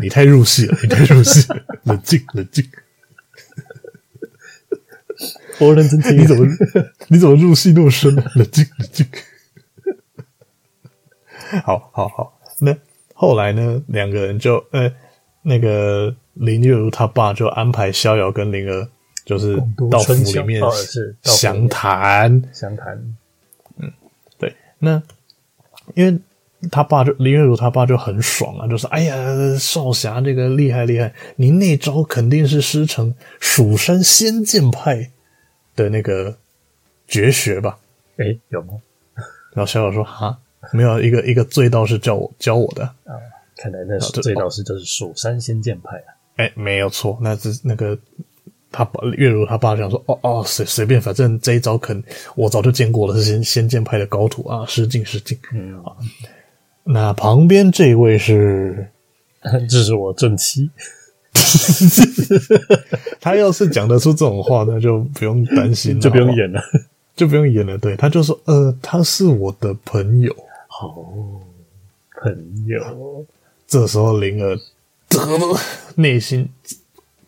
[0.00, 2.64] 你太入戏了，你太入戏了，冷静， 冷静。
[5.58, 6.46] 我认真听，你怎么
[7.08, 8.14] 你怎么入戏那么深？
[8.14, 9.06] 冷静，冷静。
[11.64, 12.37] 好好好，那
[13.20, 13.82] 后来呢？
[13.88, 14.88] 两个人就呃，
[15.42, 18.88] 那个林月如他爸就安排逍遥跟灵儿，
[19.24, 19.56] 就是
[19.90, 20.62] 到府里面
[21.24, 22.96] 详谈详谈。
[23.78, 23.92] 嗯，
[24.38, 24.54] 对。
[24.78, 25.02] 那
[25.96, 26.16] 因为
[26.70, 29.16] 他爸就林月如他爸就很爽啊，就说：“哎呀，
[29.58, 35.10] 少侠这个厉害厉害，您那招肯定是师承蜀山仙剑派
[35.74, 36.38] 的那个
[37.08, 37.80] 绝学吧？”
[38.18, 38.74] 哎、欸，有吗？
[39.54, 40.38] 然后逍遥说：“哈。”
[40.72, 43.14] 没有一个一个醉道士教我教我的啊，
[43.56, 46.14] 看来那是醉道士就是蜀山仙剑派啊。
[46.36, 47.98] 哎、欸，没有错，那是那个
[48.70, 52.02] 他爸月如他爸讲说，哦哦，随随便，反正这一招肯
[52.36, 55.38] 我早就见过了，是仙仙剑派的高徒啊，失敬失敬。
[55.52, 55.96] 嗯啊，
[56.84, 58.88] 那旁边这位是，
[59.68, 60.70] 这是我正妻。
[63.20, 66.60] 他要是讲得出这种话，那就不用担心了， 就不用演了，
[67.14, 67.76] 就不用演了。
[67.78, 70.34] 对，他就说，呃，他是我的朋友。
[70.80, 70.94] 好
[72.22, 73.26] 朋友，
[73.66, 74.56] 这时候灵儿
[75.08, 75.18] 得
[75.96, 76.48] 内心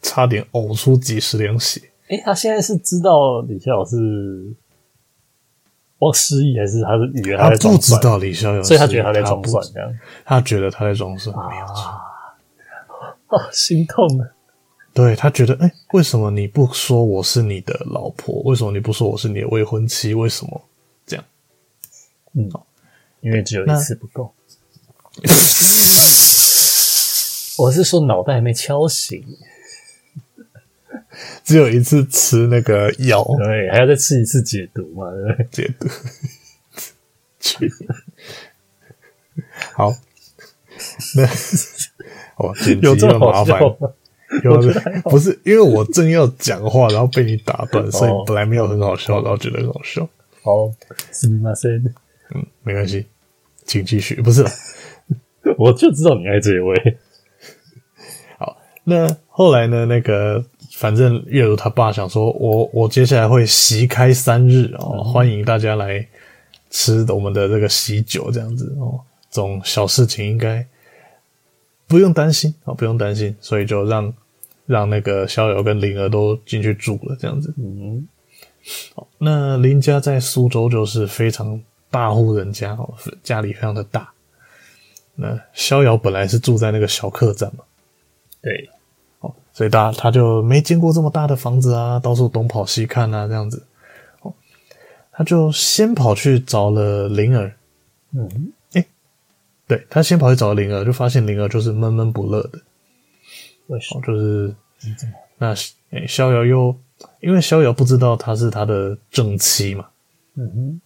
[0.00, 1.80] 差点呕出几十两血。
[2.06, 4.54] 哎、欸，他现在是知道李逍遥是
[5.98, 13.36] 我失忆，还是他是以为他在装不知道李逍遥，所以他觉得他在装蒜，这样他觉得他在装蒜，没有错。
[13.36, 14.30] 啊，心痛啊！
[14.94, 18.40] 对，他觉得，哎、欸，为什么你不说我是你的老婆？
[18.44, 20.14] 为什么你不说我是你的未婚妻？
[20.14, 20.62] 为什么
[21.04, 21.24] 这样？
[22.34, 22.48] 嗯。
[23.21, 24.33] 因为只有一次不够，
[27.57, 29.23] 我是说脑袋还没敲醒，
[31.43, 35.47] 只有一次吃那个药，对，还要再吃一次解毒嘛，对不对？
[35.49, 35.87] 解毒，
[37.39, 37.71] 去，
[39.73, 39.91] 好，
[41.15, 41.25] 那
[42.37, 43.59] 哦，剪辑又麻烦，
[44.43, 44.61] 有
[45.05, 50.07] 不是因为我正要讲话，然后被你打断，所以本来没有很好笑，然后觉得很好笑。
[50.43, 50.71] 好，
[51.11, 51.95] すみません。
[52.34, 53.06] 嗯，没关系，
[53.64, 54.20] 请继续。
[54.22, 54.44] 不是，
[55.58, 56.98] 我就知道你爱这一位。
[58.38, 59.86] 好，那后来呢？
[59.86, 60.44] 那个
[60.76, 66.06] 反正月如他爸想说，我我接下来会席开三日哦，嗯、欢迎大家来
[66.70, 70.66] 吃我们的这个喜酒，这样子哦，这种小事情应该
[71.86, 74.12] 不用担心啊、哦，不用担心，所以就让
[74.66, 77.52] 让那个逍遥跟灵儿都进去住了，这样子。
[77.58, 78.06] 嗯，
[78.94, 81.60] 好，那林家在苏州就是非常。
[81.90, 84.10] 大户人家哦，家里非常的大。
[85.16, 87.64] 那逍遥本来是住在那个小客栈嘛，
[88.40, 88.70] 对，
[89.18, 93.62] 哦，所以大他就没见过这么大的房子啊，到处东跑西看啊，这样子。
[94.22, 94.32] 哦，
[95.12, 97.54] 他就先跑去找了灵儿。
[98.12, 98.86] 嗯，哎，
[99.66, 102.58] 对，他先跑去找灵儿，就发现灵儿就是闷闷不乐的。
[103.66, 104.00] 为什么？
[104.06, 104.54] 就是
[105.36, 105.54] 那
[105.90, 106.74] 哎，逍遥又
[107.20, 109.86] 因为逍遥不知道他是他的正妻嘛。
[110.36, 110.80] 嗯哼。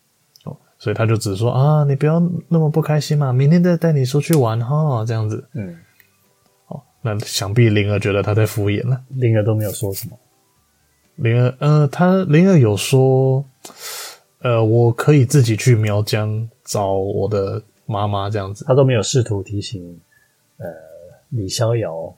[0.84, 5.42] 所以他就只说啊，你不要那么不开心嘛，明天再带你出去玩哈，这样子。
[5.54, 5.74] 嗯，
[6.68, 9.00] 哦，那想必灵儿觉得他在敷衍了。
[9.08, 10.18] 灵儿都没有说什么。
[11.16, 13.42] 灵儿，呃，他灵儿有说，
[14.42, 18.62] 呃，我可以自己去苗疆找我的妈妈这样子。
[18.66, 19.82] 他都没有试图提醒，
[20.58, 20.66] 呃，
[21.30, 22.14] 李逍遥。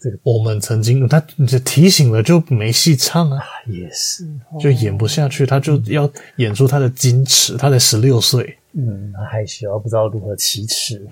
[0.00, 1.18] 这个我们曾经他
[1.64, 4.24] 提醒了就没戏唱啊，也是
[4.60, 7.56] 就演不下去，他就要演出他的矜持。
[7.56, 11.04] 他才十六岁，嗯，他害羞，不知道如何启齿。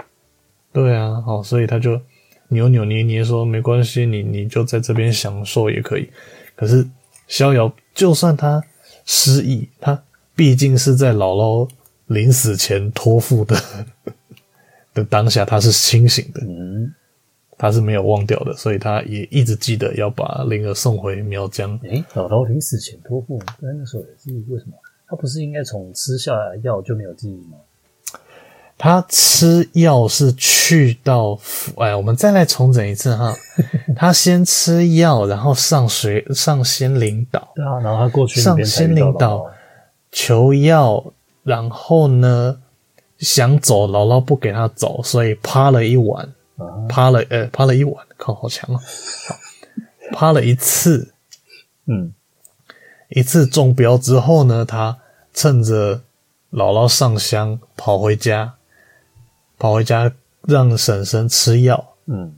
[0.72, 2.00] 对啊，好，所以他就
[2.48, 6.08] 扭扭捏捏说没关系，你你就在这边享受也可以。
[6.54, 6.86] 可是
[7.26, 8.62] 逍遥就算他
[9.04, 10.00] 失忆，他
[10.36, 11.68] 毕竟是在姥姥
[12.06, 13.60] 临死前托付的
[14.94, 16.40] 的当下，他是清醒的。
[16.42, 16.94] 嗯。
[17.58, 21.78] 他是没有忘掉的，所以他也一直记得要把灵儿送回苗疆。
[21.84, 24.72] 诶，姥姥临死前托付，那那时候也是为什么？
[25.08, 27.58] 他不是应该从吃下来药就没有记忆吗？
[28.78, 33.34] 他吃药是去到府，哎，我们再来重整一次哈。
[33.96, 39.50] 他先吃药，然后上水上仙灵岛，对啊，然后他过去上仙灵岛
[40.12, 41.02] 求药，
[41.42, 42.58] 然后呢
[43.16, 46.28] 想走，姥姥不给他走，所以趴了一晚。
[46.88, 48.80] 趴了，呃，趴了一晚，靠，好强啊！
[50.12, 51.12] 趴了一次，
[51.86, 52.14] 嗯，
[53.08, 54.96] 一次中标之后呢，他
[55.34, 56.00] 趁着
[56.52, 58.54] 姥姥上香跑回家，
[59.58, 62.34] 跑回家让婶婶吃药，嗯，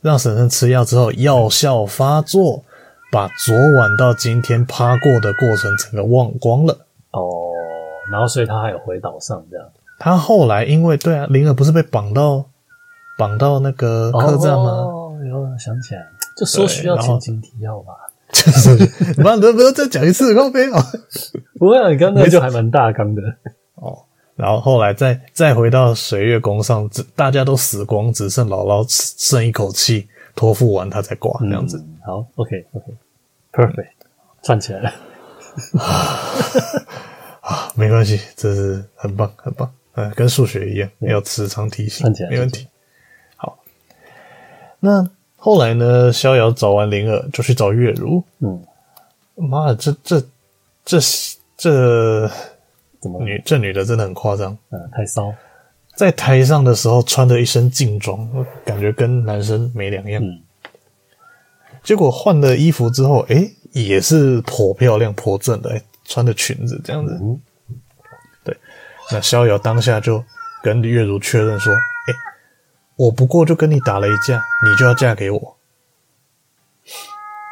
[0.00, 2.64] 让婶婶吃药之后药效发作，
[3.10, 6.86] 把昨晚到今天趴过的过程整个忘光了。
[7.10, 7.50] 哦，
[8.10, 9.68] 然后所以他还有回岛上这样。
[9.98, 12.47] 他后来因为对啊，灵儿不是被绑到
[13.18, 14.70] 绑到那个客栈吗？
[14.70, 17.92] 哦，有想起来，这时候需要前情提要吧？
[18.30, 18.76] 就是，
[19.20, 20.34] 妈， 能不要再讲一次？
[20.34, 20.80] 靠北啊！
[21.58, 23.22] 不会啊，你刚才就还蛮大纲的
[23.74, 24.04] 哦。
[24.36, 31.76] 然后后来再再回到水月宫上，只大家都死光，只剩姥姥剩一口气，托付完他才挂，这样子。
[31.78, 33.86] 嗯、好，OK，OK，Perfect，、okay,
[34.44, 34.92] 串起来了。
[37.42, 39.68] 啊，没关系，这是很棒，很棒。
[39.94, 42.68] 嗯，跟数学一样，要时常提醒，没问题。
[44.80, 45.10] 好，那。
[45.40, 46.12] 后来呢？
[46.12, 48.20] 逍遥找完灵儿，就去找月如。
[48.40, 48.60] 嗯，
[49.36, 50.20] 妈的，这这
[50.84, 50.98] 这
[51.56, 52.28] 这
[53.00, 54.58] 怎么女这女的真的很夸张。
[54.70, 55.32] 嗯，太骚。
[55.94, 60.20] 在台上的时候穿的一身劲装，我感觉跟男生没两样。
[60.20, 60.42] 嗯，
[61.84, 67.16] 结果换了衣服之后，哎、欸，也是颇漂亮、颇正的，穿的裙子这样子。
[67.22, 67.40] 嗯，
[68.42, 68.56] 对。
[69.12, 70.20] 那逍遥当下就
[70.64, 71.72] 跟月如确认说。
[72.98, 75.56] 我不过就跟你打了一架，你就要嫁给我。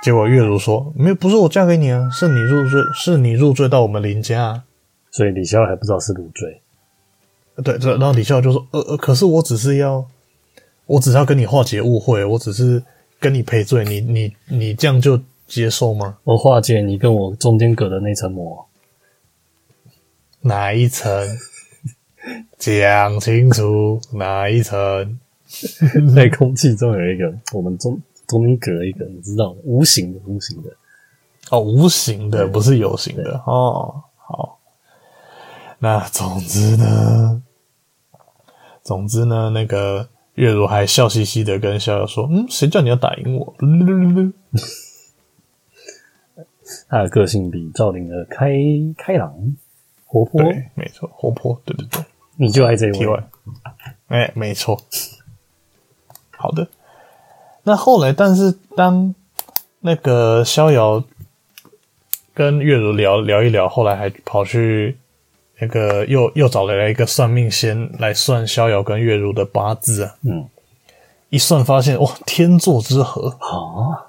[0.02, 4.64] 结果月如说：“没有，不是我嫁给你啊，是你入赘，是你入赘到我们林家啊。”
[5.12, 6.60] 所以李逍遥还不知道是入赘。
[7.62, 10.04] 对，然后李逍遥就说：“呃呃，可是我只是要，
[10.86, 12.82] 我只是要跟你化解误会，我只是
[13.20, 18.66] 跟你赔罪，你你你这样就接受吗？”我化解你跟我中间隔的那层膜，
[20.40, 21.38] 哪一层？
[22.58, 25.20] 讲清楚，哪一层？
[26.14, 30.70] 在空气中有一个，我们中中间隔一个，你知道的，无形的，无形的。
[31.50, 33.42] 哦，无形的，不是有形的。
[33.46, 34.02] 哦。
[34.16, 34.58] 好，
[35.78, 37.42] 那总之呢，
[38.82, 43.54] 总之呢，那个月如还笑嘻嘻的跟逍遥说：“嗯，谁叫你要打赢我？”
[46.88, 48.52] 他的个性比赵灵儿开
[48.98, 49.32] 开朗、
[50.04, 52.04] 活泼，对，没错，活泼，对对对，
[52.36, 53.22] 你就爱这一位，
[54.08, 54.76] 哎、欸，没错。
[56.46, 56.68] 好的，
[57.64, 59.12] 那后来，但是当
[59.80, 61.02] 那个逍遥
[62.32, 64.96] 跟月如聊聊一聊，后来还跑去
[65.58, 70.14] 那个又又找来了一个算命仙来算逍遥跟月如的八字啊。
[70.22, 70.48] 嗯，
[71.30, 74.06] 一算发现哇，天作之合啊！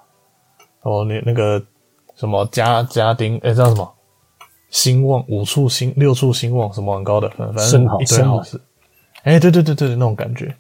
[0.84, 1.60] 哦，那那个
[2.16, 3.92] 什么家家丁，哎，叫什么
[4.70, 8.62] 兴旺五处兴六处兴旺，什么很高的，反正一堆好事。
[9.24, 10.56] 哎，对对对对，那种感觉。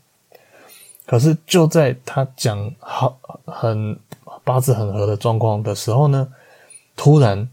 [1.07, 3.97] 可是就在他讲好很
[4.43, 6.27] 八字很合的状况的时候呢，
[6.97, 7.47] 突然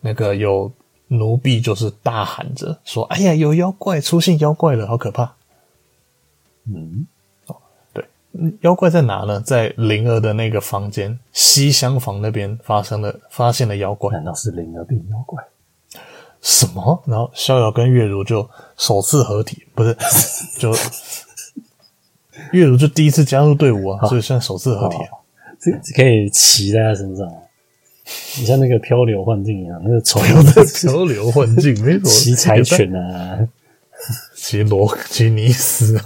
[0.00, 0.72] 那个有
[1.08, 5.34] 奴婢就是大喊着说：“哎呀，有妖怪出现，妖怪了，好可怕！”
[6.64, 7.06] 嗯，
[7.48, 7.56] 哦，
[7.92, 8.02] 对，
[8.62, 9.38] 妖怪在哪呢？
[9.40, 14.10] 在灵儿的那个房间西厢房那边发生了，发现了妖怪。
[14.14, 15.44] 难道是灵儿变妖怪？
[16.40, 17.02] 什么？
[17.06, 19.94] 然后逍遥跟月如就首次合体，不是
[20.58, 20.74] 就。
[22.52, 25.20] 月如就第一次加入队伍啊，所以算首次合体啊。
[25.60, 27.26] 这可以骑在他身上，
[28.38, 33.38] 你像那个漂流幻境一样，那个丑的 漂流幻境，没错，骑柴犬啊，
[34.34, 35.96] 骑罗骑尼斯，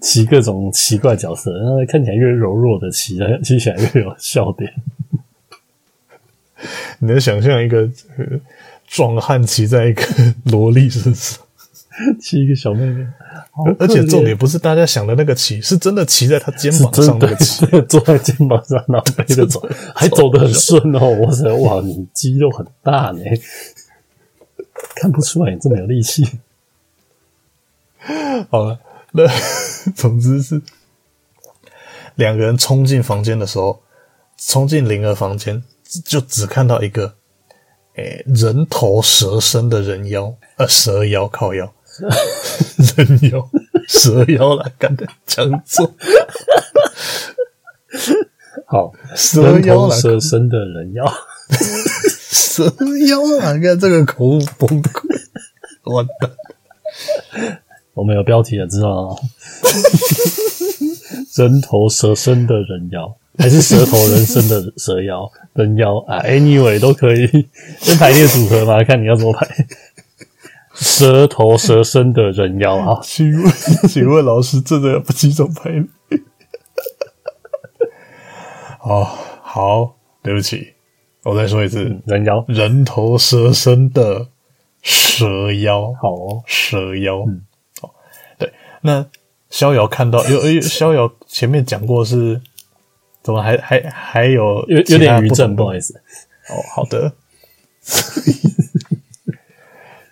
[0.00, 4.72] 骑各种奇怪角色，然后看起来越柔弱的骑，骑起来越有笑点。
[6.98, 7.88] 你能想象一个
[8.88, 10.02] 壮汉骑在一个
[10.50, 11.38] 萝莉身上？
[12.20, 13.06] 骑一个小妹妹，
[13.78, 19.60] 而且重点不是大家想的那个骑，是真的骑在他肩膀上那个骑， 坐在肩膀上，然后背着 走，
[19.94, 21.06] 还走得很顺哦。
[21.08, 23.20] 我说哇，你肌肉很大呢，
[24.94, 26.24] 看不出来你这么有力气。
[28.50, 28.78] 好了，
[29.12, 29.24] 那
[29.96, 30.62] 总之是
[32.14, 33.82] 两个人冲进房间的时候，
[34.36, 35.62] 冲进灵儿房间，
[36.04, 37.14] 就只看到一个
[37.96, 41.72] 诶、欸、人头蛇身的人妖，呃，蛇妖靠腰。
[42.96, 43.48] 人妖、
[43.88, 45.94] 蛇妖来干的讲座，
[48.66, 51.04] 好，蛇妖蛇身的人妖，
[52.30, 52.64] 蛇
[53.08, 53.52] 妖啊！
[53.54, 55.06] 你看这个口误崩溃，
[55.84, 56.30] 完蛋！
[57.94, 59.16] 我们有标题了，知道吗？
[61.34, 65.28] 人头蛇身的人妖，还是蛇头人身的蛇妖？
[65.54, 67.48] 人妖啊，anyway 都可以，
[67.80, 69.46] 先排列组合嘛，看你要怎么排。
[70.80, 73.52] 蛇头蛇身的人妖啊， 请问，
[73.88, 75.86] 请问老师，这个要不几种排列？
[78.80, 79.04] 哦，
[79.42, 80.74] 好，对不起，
[81.24, 84.28] 我再说一次，嗯、人妖，人头蛇身的
[84.80, 85.92] 蛇妖。
[86.00, 87.24] 好哦，蛇妖。
[87.26, 87.42] 嗯，
[87.82, 87.90] 哦，
[88.38, 88.52] 对，
[88.82, 89.04] 那
[89.50, 92.40] 逍遥看到有，有逍遥前面讲过是，
[93.22, 96.00] 怎么还还还有有有点余震，不好意思。
[96.48, 97.12] 哦，好的。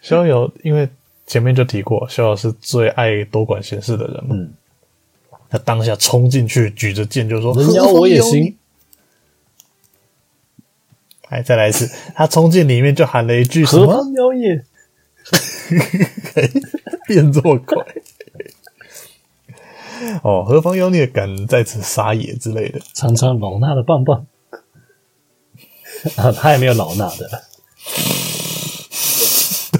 [0.09, 0.89] 逍遥因为
[1.27, 4.37] 前面就提过，逍遥是最爱多管闲事的人嘛。
[4.37, 4.53] 嗯。
[5.51, 8.57] 他当下冲进去，举着剑就说：“人妖我也行。
[11.29, 14.65] ”哎，再来一次，他冲进里面就喊了一句：“什么？”何方妖孽？
[17.09, 17.85] 变这么快？
[20.23, 22.81] 哦，何方妖孽敢在此撒野之类的？
[22.95, 24.25] 尝尝老衲的棒棒
[26.17, 26.31] 啊！
[26.31, 27.43] 他也没有老衲的，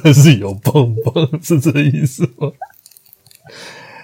[0.07, 2.53] 但是有棒棒，是这意思吗？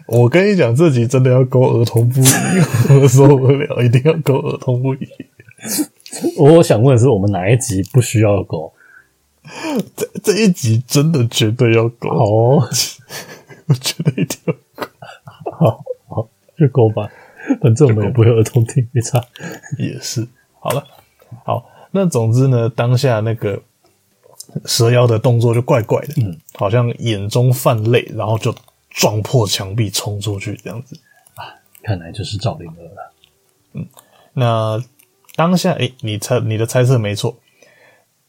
[0.08, 2.24] 我跟你讲，这集真的要勾儿童不宜，
[3.00, 5.08] 我受不了，一定要勾儿童不宜。
[6.38, 8.72] 我想问的是，我们哪一集不需要勾？
[9.94, 12.68] 这这一集真的绝对要勾哦！
[13.66, 14.88] 我觉得一定要勾，
[15.52, 16.28] 好好
[16.58, 17.08] 就勾吧，
[17.60, 19.24] 反正我们也不会儿童听，没差。
[19.78, 20.26] 也是，
[20.58, 20.84] 好了，
[21.44, 23.62] 好，那总之呢，当下那个
[24.64, 28.54] 蛇妖的动作就怪怪的，嗯，好像眼中泛泪，然后就。
[28.94, 30.94] 撞破墙壁冲出去，这样子
[31.34, 31.48] 啊，
[31.82, 33.12] 看来就是赵灵儿了。
[33.72, 33.86] 嗯，
[34.34, 34.84] 那
[35.34, 37.34] 当下，哎、欸，你猜你的猜测没错。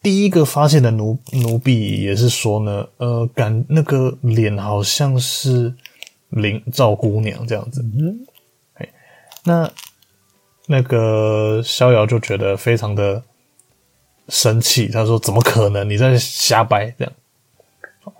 [0.00, 5.74] 第一个发现的奴奴婢也是说呢，呃，感那个脸好像是
[6.30, 7.82] 林赵姑娘这样子。
[7.82, 8.26] 嗯，
[8.76, 8.88] 哎，
[9.44, 9.70] 那
[10.66, 13.22] 那个逍遥就觉得非常的
[14.28, 15.88] 生气，他说：“怎么可能？
[15.88, 17.12] 你在瞎掰这样。”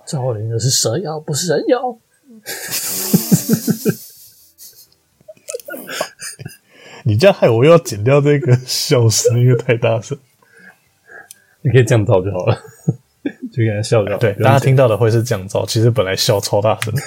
[0.05, 1.97] 赵灵的是蛇妖，不是人妖。
[7.03, 10.17] 你这样害我又要剪掉这个笑声，因为太大声。
[11.61, 12.59] 你可以降噪就好了，
[13.51, 14.17] 就给他笑掉。
[14.17, 16.93] 对，大家听到的会是降噪，其实本来笑超大声。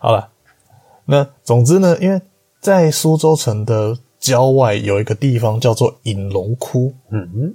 [0.00, 0.30] 好了，
[1.06, 2.20] 那总之呢，因为
[2.60, 7.54] 在苏州城的郊外有一个地方叫做隐龙窟，嗯嗯，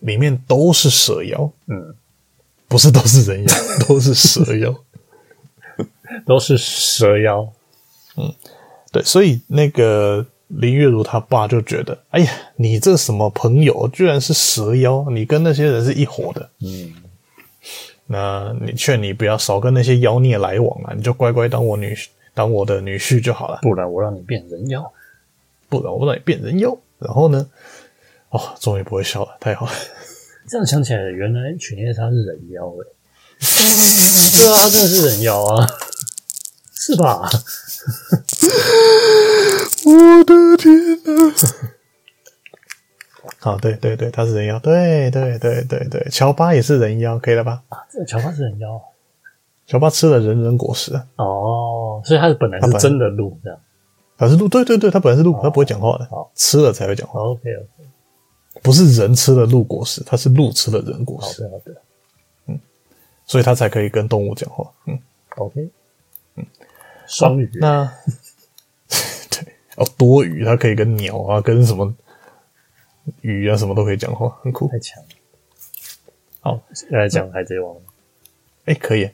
[0.00, 1.94] 里面都是蛇妖，嗯。
[2.70, 3.54] 不是都是人妖，
[3.88, 4.74] 都是蛇妖，
[6.26, 7.48] 都是蛇妖。
[8.18, 8.30] 嗯，
[8.92, 16.50] 对，所以那个林月如他爸就觉得，哎呀，你这什么朋友，居然是蛇妖，你跟那些人是一伙的。
[16.60, 16.92] 嗯，
[18.06, 21.96] 那你劝你不要少跟那些妖孽来往啊，你就乖乖当我女
[22.34, 23.60] 当我的女婿就好了。
[23.62, 24.92] 不然我让你变人妖，
[25.68, 26.76] 不然我让你变人妖。
[26.98, 27.48] 然后呢，
[28.30, 29.72] 哦，终于不会笑了，太好了。
[30.48, 32.86] 这样想起来，原来犬夜叉是人妖诶、欸、
[34.34, 35.66] 对啊，他真的是人妖啊，
[36.72, 37.28] 是吧？
[39.86, 41.32] 我的天呐！
[43.40, 47.62] 好，对对对，他是人妖，对对对对对，乔巴也是人妖，可以了吧？
[47.68, 48.80] 啊，这乔巴是人妖，
[49.66, 53.60] 乔巴吃了人人果实哦，所以他是本来是真的鹿这样，
[54.18, 57.20] 他是鹿，对对对，它本来是鹿，它不会讲话的，好，吃了才会讲话。
[57.20, 57.88] OK OK。
[58.60, 61.44] 不是人吃了鹿果实，它是鹿吃了人果实。
[61.44, 61.82] 好的，好的，
[62.46, 62.60] 嗯，
[63.24, 64.68] 所以它才可以跟动物讲话。
[64.86, 64.98] 嗯
[65.36, 65.70] ，OK，
[66.34, 66.44] 嗯，
[67.06, 67.84] 双鱼，那
[69.30, 71.94] 对哦，多鱼，它可以跟鸟啊，跟什么
[73.20, 75.08] 鱼啊，什么都可以讲话，很酷，太强了。
[76.40, 76.60] 好，
[76.90, 77.76] 来讲海贼王。
[78.64, 79.08] 哎、欸，可以，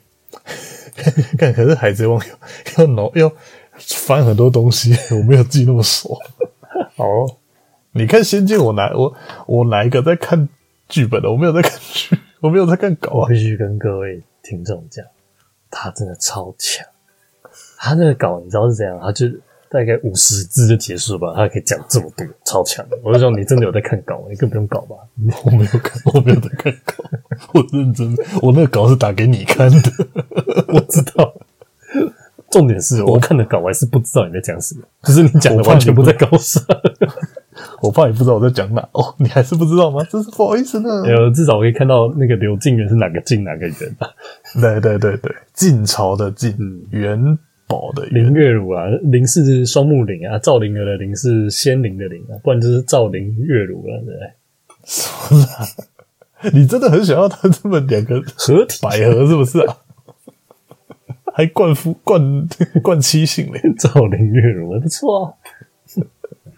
[1.37, 3.31] 看，可是海贼王要要脑要
[3.77, 6.17] 翻很多东西， 我没有记那么熟。
[6.95, 7.05] 好。
[7.97, 9.13] 你看《仙剑》，我哪我
[9.47, 10.49] 我哪一个在看
[10.89, 11.31] 剧本的？
[11.31, 13.23] 我没有在看剧， 我没有在看稿啊！
[13.23, 15.05] 我必须跟各位听众讲，
[15.71, 16.85] 他真的超强。
[17.77, 18.99] 他那个稿你知道是怎样？
[19.01, 19.27] 他就
[19.69, 22.85] 大概五十字就结束吧，他可以讲这么多，超强。
[23.01, 24.97] 我就说你真的有在看稿，你更不用搞吧？
[25.45, 26.95] 我没有看，我没有在看稿，
[27.53, 29.91] 我认真，我那个稿是打给你看的，
[30.67, 31.33] 我知道。
[32.55, 36.63] 重点是我看的稿，我还是不知道你在讲什么， 可是你讲的完全不在稿上。
[37.81, 40.03] 我怕你不知道我在讲哪哦，你还是不知道吗？
[40.09, 40.89] 真是不好意思呢。
[41.07, 44.07] 有至少我可以看到那个柳靖元是哪个靖哪个元啊？
[44.61, 46.55] 对对对对，晋朝的晋，
[46.91, 47.37] 元
[47.67, 48.25] 宝的元。
[48.25, 54.31] 林月如啊，林是双木林啊，赵灵儿的林是仙灵的灵啊，不然就是赵灵月如了，对不对？
[54.85, 55.65] 什么啊？
[56.53, 59.77] 你真的很想要他这么两个合体百合是不是啊？
[61.37, 62.47] 还冠夫冠
[62.81, 65.33] 冠妻姓嘞， 赵灵月如还不错啊。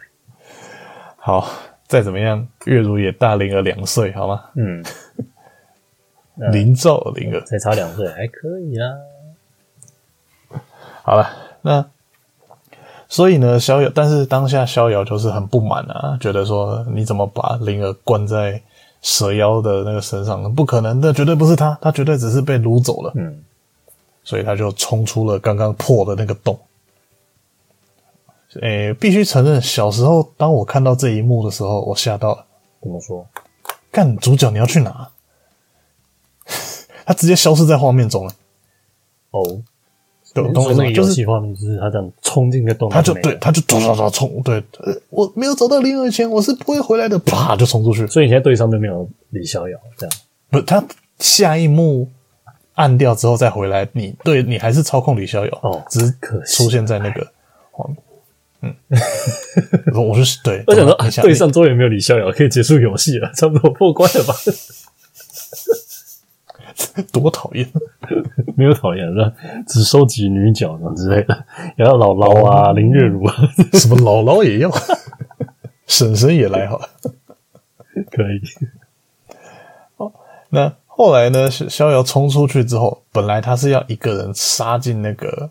[1.17, 1.49] 好，
[1.87, 4.43] 再怎么样，月如也大灵儿两岁，好吗？
[4.55, 4.83] 嗯，
[6.53, 8.93] 林赵灵儿才差两岁，还可以啦。
[11.01, 11.27] 好了，
[11.63, 11.83] 那
[13.07, 18.61] 所以呢，逍遥，但是当下逍遥就是很不满啊，觉得说你怎么把灵儿关在
[19.01, 20.49] 蛇妖的那个身上呢？
[20.49, 23.11] 不可能的，绝对不是他，他绝对只是被掳走了。
[23.15, 23.41] 嗯，
[24.27, 26.59] 所以他就冲出了刚刚破的那个洞。
[28.61, 32.45] 诶、欸，必须承认，小时候当我看到这一幕的时候，我吓到了。
[32.81, 33.25] 怎么说？
[33.89, 35.09] 干，主角你要去哪？
[37.05, 38.33] 他直接消失在画面中了。
[39.31, 39.63] 哦。
[40.23, 44.61] 所以那个游戏画面就是他这样冲进个洞，他就对，他就唰唰唰冲，对，
[45.09, 48.05] 我没有找到灵儿前，我是不会回来的，啪就冲出去。
[48.07, 50.15] 所以你现在对上都没有李逍遥，这样
[50.51, 50.61] 不？
[50.61, 50.83] 他
[51.17, 52.09] 下一幕
[52.77, 57.27] 暗掉之后再回来，你对你还是操控李逍遥哦，只是可出现在那个
[57.71, 57.97] 画面。
[58.61, 58.73] 嗯，
[59.93, 64.33] 我说是对，我想说啊，对上周也没有李逍遥，可以结束游戏了，差不多破关了吧？
[67.11, 67.67] 多讨厌！
[68.55, 69.05] 没有讨厌？
[69.67, 73.35] 只收集女角呢之类的，然后姥姥啊、林月如啊，
[73.73, 74.71] 什么姥姥也要，
[75.87, 76.89] 婶婶也来好了，
[78.11, 78.41] 可以。
[79.97, 80.11] 哦，
[80.49, 81.49] 那后来呢？
[81.49, 85.49] 逍遥冲出去之后，本来他是要一个人杀进那个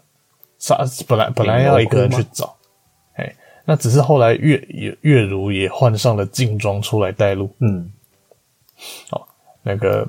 [0.58, 2.56] 杀，本来本来要一个人去找，
[3.14, 3.34] 哎，
[3.64, 7.90] 那只是后来月月月如也换上了劲装出来带路，嗯，
[9.10, 9.22] 哦，
[9.62, 10.06] 那个。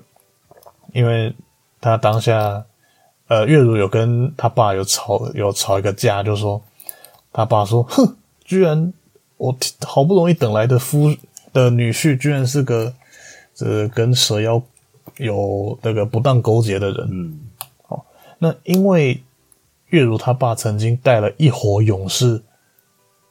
[0.93, 1.31] 因为
[1.79, 2.65] 他当下，
[3.27, 6.59] 呃，月如有跟他爸有吵，有吵一个架，就说
[7.31, 8.91] 他爸说：“哼，居然
[9.35, 11.13] 我好不容易等来的夫
[11.53, 12.91] 的女婿，居然是个
[13.53, 14.59] 这跟蛇妖
[15.18, 17.39] 有那个不当勾结的人。”嗯，
[17.84, 18.05] 好，
[18.39, 19.22] 那因为
[19.88, 22.41] 月如他爸曾经带了一伙勇士，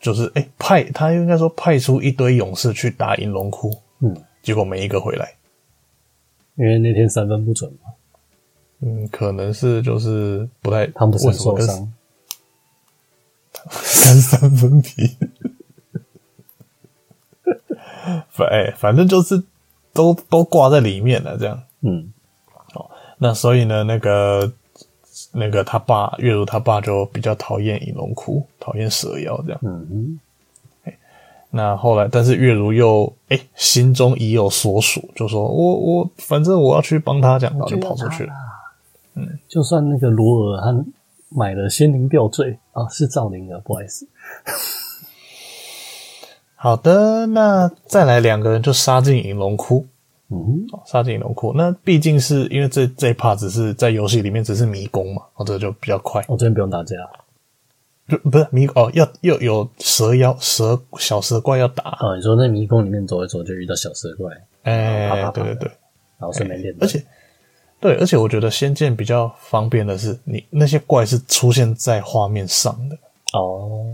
[0.01, 5.35] 就是哎派他应该说派出一堆勇士去打银龙窟，嗯，结果没一个回来。
[6.57, 7.91] 因为那天三分不准嘛，
[8.81, 11.93] 嗯，可能是就是不太，他们不是受伤，
[13.71, 15.17] 三三分皮，
[18.31, 19.43] 反哎，反正就是
[19.93, 22.13] 都都挂在里面了，这样，嗯，
[22.75, 24.53] 哦，那所以呢，那个
[25.33, 30.21] 那个他爸月如他爸就比较讨厌银龙窟，讨厌蛇妖这样，嗯嗯。
[31.49, 38.33] 那后来，但是月如又哎、欸，心中已有所属，就说我我反正我要去帮他，这样，然后就跑出去了。
[39.15, 40.85] 嗯，就算那个罗尔他
[41.31, 44.07] 买了仙灵吊坠啊，是赵灵儿，不好意思。
[46.57, 49.87] 好的，那再来两个人就杀进银龙窟。
[50.29, 51.53] 嗯，杀进银龙窟。
[51.53, 56.25] 那毕竟是因为这这一 part 只是在游戏里面只是迷宫嘛，或者就比较快。
[56.29, 56.97] 我这边不用打架。
[58.09, 62.15] 就不是迷哦，要又有蛇妖、蛇小蛇怪要打哦。
[62.15, 65.71] 你说那迷宫里面走一走就遇到小蛇怪，哎、欸，对对对，
[66.17, 66.73] 然后顺便练。
[66.81, 67.05] 而且，
[67.81, 72.97] 对，而且我觉得仙剑比较方便的是，你那些怪是出现在画面上的
[73.33, 73.87] 哦，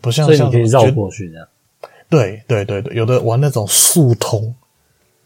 [0.00, 1.48] 不像像你可以绕过去这样。
[2.08, 4.54] 对对对对，有的玩那种速通，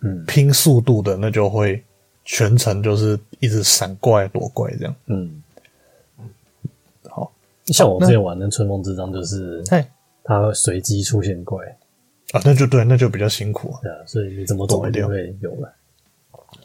[0.03, 1.83] 嗯，拼速度的，那就会
[2.25, 5.43] 全程就是一直闪怪躲怪这样，嗯。
[7.09, 7.33] 好。
[7.67, 9.63] 像我之前玩的《春风之章》，就是，
[10.25, 11.65] 它会随机出现怪
[12.33, 13.81] 啊，那就对，那就比较辛苦啊。
[13.83, 15.73] 对啊，所以你怎么躲一定会有了。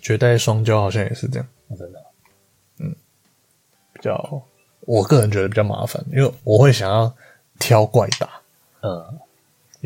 [0.02, 2.04] 绝代双骄好像也是这样，真的，
[2.80, 2.96] 嗯，
[3.94, 4.42] 比较，
[4.82, 7.14] 我个人觉得比较麻烦，因为我会想要
[7.60, 8.30] 挑怪打，
[8.82, 9.20] 嗯，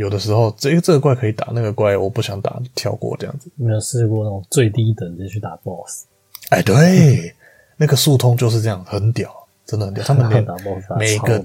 [0.02, 3.52] 有的时候这个这个怪可以打，那个怪我不想打，跳过这样子。
[3.56, 6.06] 没有试过那种最低等级去打 BOSS？
[6.50, 7.36] 哎，对，
[7.78, 9.32] 那个速通就是这样，很屌。
[9.64, 10.44] 真的很屌，他们连
[10.98, 11.44] 每一个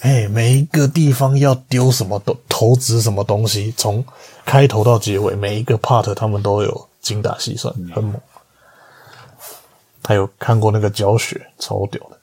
[0.00, 4.02] 哎，每一个地方要丢什么都投掷什么东西，从
[4.46, 8.18] 开头到结尾，每一个 part 他们都有精打细算，很猛。
[10.02, 12.18] 还有看过那个教学，超屌的。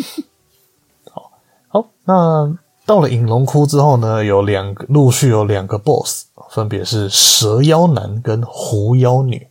[1.10, 1.32] 好，
[1.68, 2.56] 好，那
[2.90, 9.46] 到了隐龙窟之后呢，有两个陆续有两个 boss，分别是蛇妖男跟狐妖女。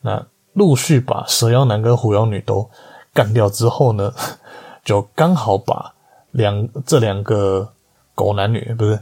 [0.00, 0.26] 那。
[0.54, 2.70] 陆续把蛇妖男跟狐妖女都
[3.12, 4.10] 干掉之后呢，
[4.82, 5.94] 就刚好把
[6.30, 7.74] 两这两个
[8.14, 8.98] 狗男女不是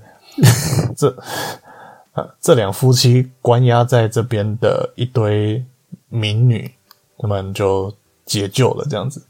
[0.96, 1.16] 这
[2.12, 5.64] 啊这两夫妻关押在这边的一堆
[6.08, 6.74] 民女，
[7.18, 7.94] 他们就
[8.26, 9.24] 解救了这样子。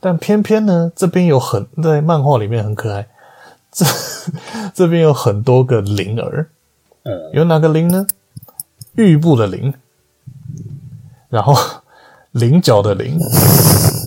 [0.00, 3.08] 但偏偏呢，这边有很在漫画里面很可爱，
[3.72, 3.84] 这
[4.74, 6.48] 这边有很多个灵儿，
[7.32, 8.06] 有哪个灵呢？
[8.94, 9.74] 玉部的灵。
[11.30, 11.54] 然后
[12.30, 13.18] 菱角的菱，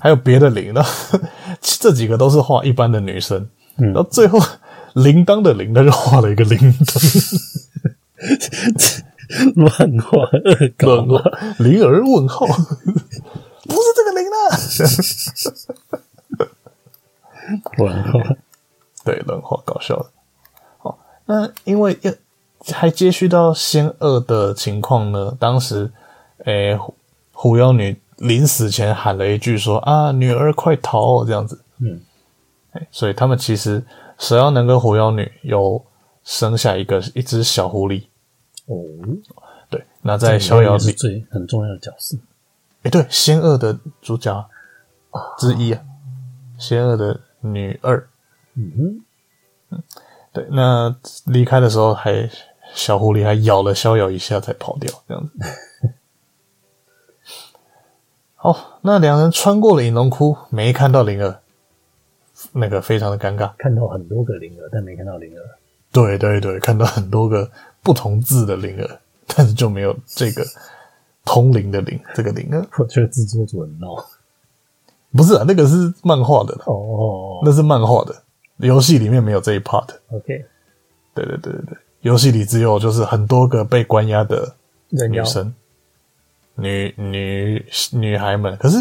[0.02, 0.84] 还有别的菱呢，
[1.62, 3.48] 这几个都是画一般的女生。
[3.78, 4.40] 嗯，然后最后
[4.94, 7.42] 铃铛的铃，他就画了一个铃铛，
[9.56, 9.70] 乱
[10.00, 10.30] 画，
[10.80, 11.22] 乱画，
[11.60, 12.48] 灵儿问号，
[13.72, 14.36] 不是这个零了。
[17.78, 18.36] 冷话，
[19.04, 20.06] 对，冷话搞笑的。
[20.78, 22.14] 好，那因为要
[22.72, 25.92] 还接续到仙二的情况呢，当时，
[26.46, 26.80] 诶、欸，
[27.32, 32.00] 狐妖女临死前喊了一句说：“啊，女儿快逃！”这样子，嗯，
[32.92, 33.84] 所以他们其实
[34.20, 35.84] 蛇妖男跟狐妖女有
[36.24, 38.04] 生下一个一只小狐狸。
[38.68, 38.78] 哦，
[39.70, 42.16] 对，那在逍遥里最很重要的角色。
[42.84, 44.50] 诶，对，仙二的主角
[45.38, 45.84] 之一啊，
[46.58, 48.08] 仙二的女二，
[48.56, 49.04] 嗯哼，
[49.70, 49.84] 嗯，
[50.34, 52.28] 对，那离开的时候还
[52.74, 55.32] 小狐狸还咬了逍遥一下才跑掉，这样子。
[58.36, 61.40] 好，那两人穿过了隐龙窟，没看到灵儿，
[62.54, 63.54] 那个非常的尴尬。
[63.60, 65.42] 看到很多个灵儿，但没看到灵儿。
[65.92, 67.52] 对对对，看到很多个
[67.84, 70.44] 不同字的灵儿，但是就没有这个。
[71.26, 72.66] 通灵的灵，这个灵啊？
[72.78, 73.96] 我觉得制作组很闹。
[75.14, 77.42] 不是啊，那个是漫画的哦，oh.
[77.44, 78.16] 那是漫画的，
[78.58, 79.88] 游戏里面没有这一 part。
[80.10, 80.46] OK，
[81.14, 84.56] 对对对对对，游戏里只有就是很多个被关押的
[85.10, 85.54] 女生、
[86.56, 88.56] 女女女孩们。
[88.56, 88.78] 可是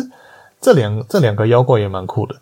[0.61, 2.37] 这两这两个妖怪也蛮酷的，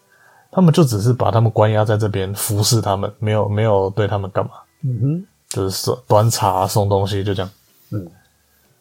[0.51, 4.51] 他们就只是把他们关押在这边服侍他们，没有没有对他们干嘛。
[4.83, 7.51] 嗯哼，就是端茶送东西，就这样。
[7.91, 8.07] 嗯。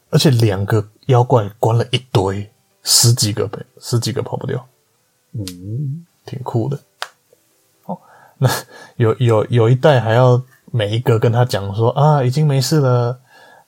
[0.10, 2.50] 而且两个妖怪关了一堆，
[2.84, 4.66] 十几个呗，十几个跑不掉，
[5.34, 6.80] 嗯，挺酷的。
[7.86, 7.98] 哦，
[8.38, 8.50] 那
[8.96, 10.42] 有有有一代还要
[10.72, 13.20] 每一个跟他讲说啊，已经没事了，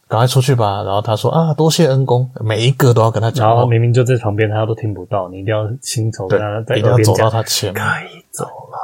[0.07, 0.81] 赶快出去吧。
[0.83, 3.47] 然后他说啊，多谢恩公，每一个都要跟他讲。
[3.47, 8.79] 然后明明就在旁边，他都听不到，你一定要亲手跟他对，一定要走到他前面，可以走了。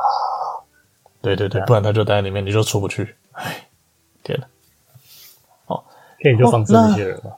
[1.21, 3.15] 对对对，不然他就待在里面，你就出不去。
[3.31, 3.67] 哎，
[4.23, 4.45] 天哪！
[5.67, 5.83] 哦，
[6.21, 7.31] 可以就放置这些人吧。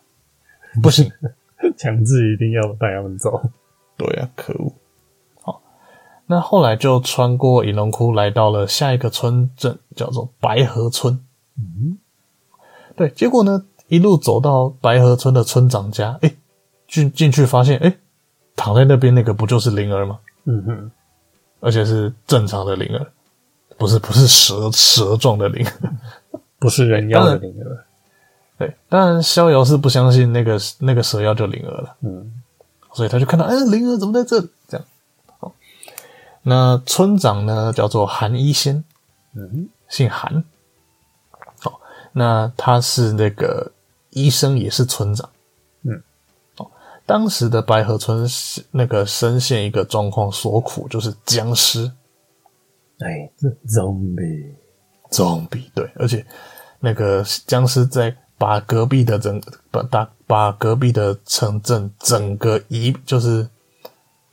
[0.82, 1.12] 不行，
[1.78, 3.42] 强制一定要带他们走。
[3.98, 4.72] 对啊，可恶！
[5.42, 5.62] 好，
[6.28, 11.20] 那后来就穿过隐龙窟，来到了下一个村镇，叫做白河村。
[11.58, 11.98] 嗯，
[12.96, 13.10] 对。
[13.10, 16.36] 结果呢，一路走到白河村的村长家，诶，
[16.88, 17.98] 进进去发现，诶，
[18.56, 20.20] 躺在那边那个不就是灵儿吗？
[20.46, 20.92] 嗯哼，
[21.60, 23.08] 而且是正常的灵儿，
[23.78, 25.66] 不是不是蛇蛇状的灵，
[26.60, 27.86] 不是人妖的灵儿。
[28.58, 32.42] 对，当然逍遥是不相信那个那个蛇妖就灵儿了，嗯，
[32.92, 34.50] 所以他就看到，哎，灵儿怎么在这里？
[34.68, 34.86] 这样，
[35.38, 35.54] 好，
[36.42, 38.84] 那村长呢叫做韩一仙，
[39.36, 40.44] 嗯，姓韩，
[41.60, 41.80] 好，
[42.14, 43.72] 那他是那个
[44.10, 45.30] 医生，也是村长，
[45.84, 46.02] 嗯，
[46.58, 46.66] 哦，
[47.06, 51.92] 当时的白河村是那个深陷一个状况所苦，就是僵尸，
[53.02, 56.26] 哎，这 zombie，zombie，对，而且
[56.80, 58.18] 那个僵尸在。
[58.38, 63.48] 把隔壁的整把大把隔壁的城镇整个一就是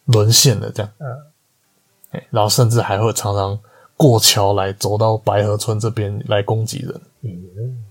[0.04, 3.58] 沦陷了这样，嗯，然后甚至还会常常
[3.96, 7.84] 过桥来走到白河村这边来攻击人，嗯。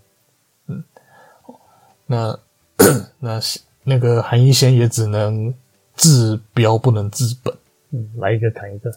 [0.68, 0.84] 嗯，
[2.06, 2.40] 那
[3.20, 3.40] 那
[3.84, 5.54] 那个韩一仙也只能
[5.96, 7.54] 治标不能治本，
[7.92, 8.92] 嗯，来一个砍一个，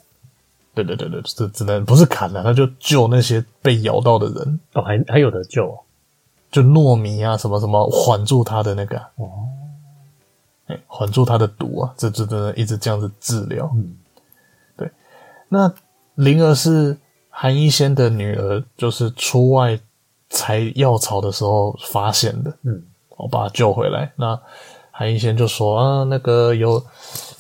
[0.75, 5.77] 对对对对，只只能不是砍了，他就救那些被咬到的人，哦，还还有的救。
[6.57, 9.28] 就糯米啊，什么什么缓住他的那个哦，
[10.68, 13.70] 哎，缓住他的毒啊，这这真的一直这样子治疗。
[13.74, 13.94] 嗯，
[14.74, 14.90] 对。
[15.50, 15.70] 那
[16.14, 16.96] 灵儿是
[17.28, 19.78] 韩一仙的女儿，就是出外
[20.30, 22.50] 采药草的时候发现的。
[22.62, 22.82] 嗯，
[23.18, 24.11] 我把她救回来。
[24.16, 24.40] 那
[24.90, 26.82] 韩一仙就说啊，那个有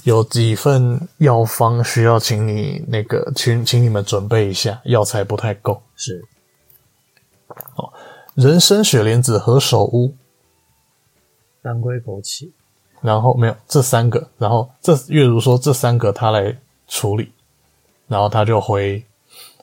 [0.04, 5.80] 有几份药方需要请你那个请请你们准备一下，药材不太够。
[5.94, 6.22] 是，
[7.76, 7.90] 哦。
[8.36, 10.14] 人参、雪莲子何首乌，
[11.62, 12.50] 当归、枸杞，
[13.00, 16.54] 然后没有这三个，然后这月如说这三个他来
[16.86, 17.32] 处理，
[18.06, 19.02] 然后他就回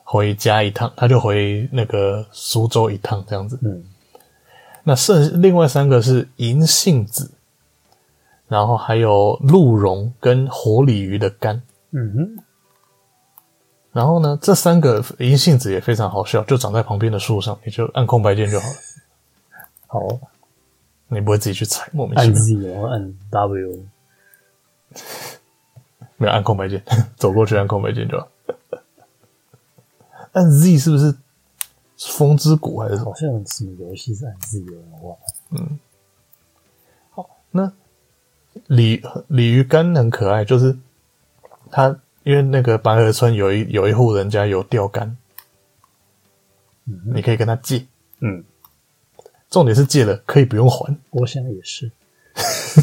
[0.04, 3.60] 回家一趟，他就回那个苏州一趟这样子。
[3.62, 3.84] 嗯，
[4.84, 7.30] 那剩另外三个是银杏子，
[8.48, 11.62] 然后还有鹿茸跟活鲤鱼的肝。
[11.92, 12.44] 嗯哼。
[13.94, 18.76] 然后呢，这三个银杏子也非常好笑，就长在旁边的树上，你就按空白键就好了。
[19.86, 20.20] 好，
[21.10, 22.34] 你不会自己去踩，莫名其妙。
[22.34, 23.86] 按 Z，然后按 W，
[26.18, 26.84] 没有按空白键，
[27.18, 28.28] 走过去按空白键就好。
[30.32, 31.16] 按 Z 是不是
[31.96, 33.12] 风之谷还是什么？
[33.12, 35.26] 好像什么游戏是按 Z 的，我忘了。
[35.52, 35.80] 嗯，
[37.12, 37.72] 好，那
[38.66, 40.76] 鲤鲤鱼干很可爱，就是
[41.70, 41.96] 它。
[42.24, 45.16] 因为那个白河村有一有一户人家有钓竿，
[46.86, 47.86] 嗯，你可以跟他借，
[48.22, 48.44] 嗯，
[49.50, 50.98] 重点是借了可以不用还。
[51.12, 51.92] 我想也是，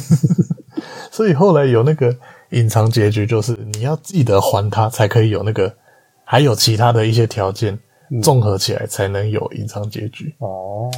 [1.10, 2.16] 所以后来有那个
[2.50, 5.74] 隐藏结局，就是你要记得还他，才可以有那个
[6.24, 7.78] 还有其他的一些条件
[8.22, 10.34] 综合起来才能有隐藏结局。
[10.38, 10.90] 哦，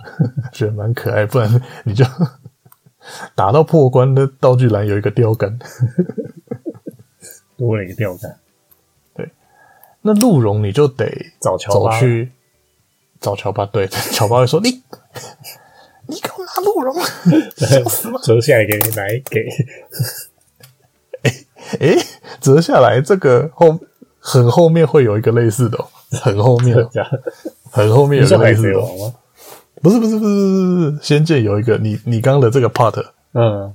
[0.52, 2.04] 觉得蛮可爱，不然你就
[3.34, 5.58] 打到破关的道具栏有一个钓竿，
[7.60, 8.34] 多了一个钓竿。
[9.14, 9.30] 对，
[10.00, 11.06] 那鹿茸你就得
[11.40, 12.32] 找乔巴去
[13.20, 14.82] 找乔巴，对， 乔巴会说你。
[16.06, 16.94] 你给我拿鹿茸，
[17.56, 18.18] 笑死了！
[18.24, 19.46] 折下来给你来给，
[21.78, 21.96] 哎
[22.40, 23.78] 折下来这个后
[24.18, 25.88] 很后面会有一个类似的、喔，
[26.20, 26.90] 很后面、喔，
[27.70, 29.14] 很后面有一个类似的、喔，
[29.80, 33.00] 不是不是不是不是不是，仙剑有一个你你刚刚的这个 part，
[33.34, 33.72] 嗯，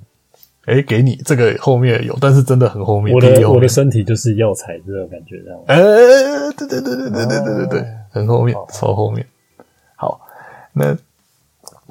[0.66, 3.16] 哎、欸，给你这个后面有，但是真的很后面。
[3.16, 5.60] 我的我的身体就是药材这种感觉，这样。
[5.68, 9.26] 哎、欸，对对对对对对对对对，很后面，超后面。
[9.96, 10.20] 好，
[10.74, 10.96] 那。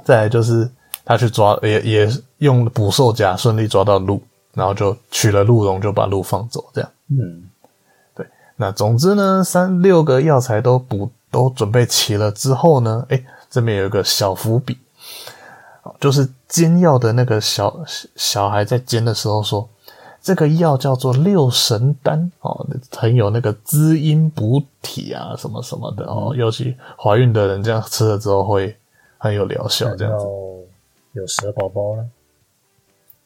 [0.04, 0.68] 再来就是
[1.02, 4.20] 他去抓，也也用捕兽夹顺利抓到鹿，
[4.52, 6.90] 然后就取了鹿茸，就把鹿放走，这样。
[7.08, 7.48] 嗯，
[8.14, 8.26] 对。
[8.56, 14.76] 那总之呢，三六个药材都补都准备齐了之后呢，诶，这边有一个小伏笔，
[15.98, 17.82] 就是煎药的那个小
[18.14, 19.68] 小孩在煎的时候说，
[20.22, 22.64] 这个药叫做六神丹哦，
[22.96, 28.76] 很有那个滋阴补体啊，什么什么的哦，尤其怀孕的人这样吃了之后会。
[29.16, 30.26] 很有疗效，这样子。
[31.12, 32.10] 有蛇宝宝呢？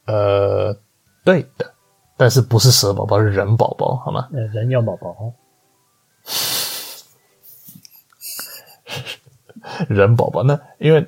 [0.05, 0.73] 呃，
[1.25, 1.73] 对的，
[2.15, 4.29] 但是不是蛇宝宝，是人宝宝，好吗？
[4.31, 5.33] 呃，人药宝宝。
[9.89, 11.05] 人宝宝，那因为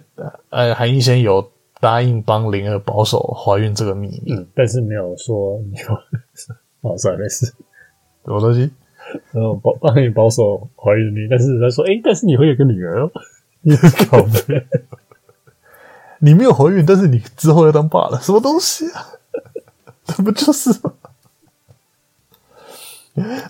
[0.50, 1.50] 呃，韩医生有
[1.82, 5.88] 答应帮灵儿保守怀孕这个秘密，嗯，但是没有说你有。
[6.90, 7.46] 哦，算了，没事。
[7.46, 8.72] 什么东西？
[9.32, 13.12] 然后帮帮你保守怀孕秘密，但是他说，诶、欸，但是你会有个女儿哦。
[13.62, 13.76] 你
[14.10, 14.66] 搞的！
[16.20, 19.08] 你没有怀孕，但是你之后要当爸了，什么东西啊？
[20.06, 20.94] 这不就是吗？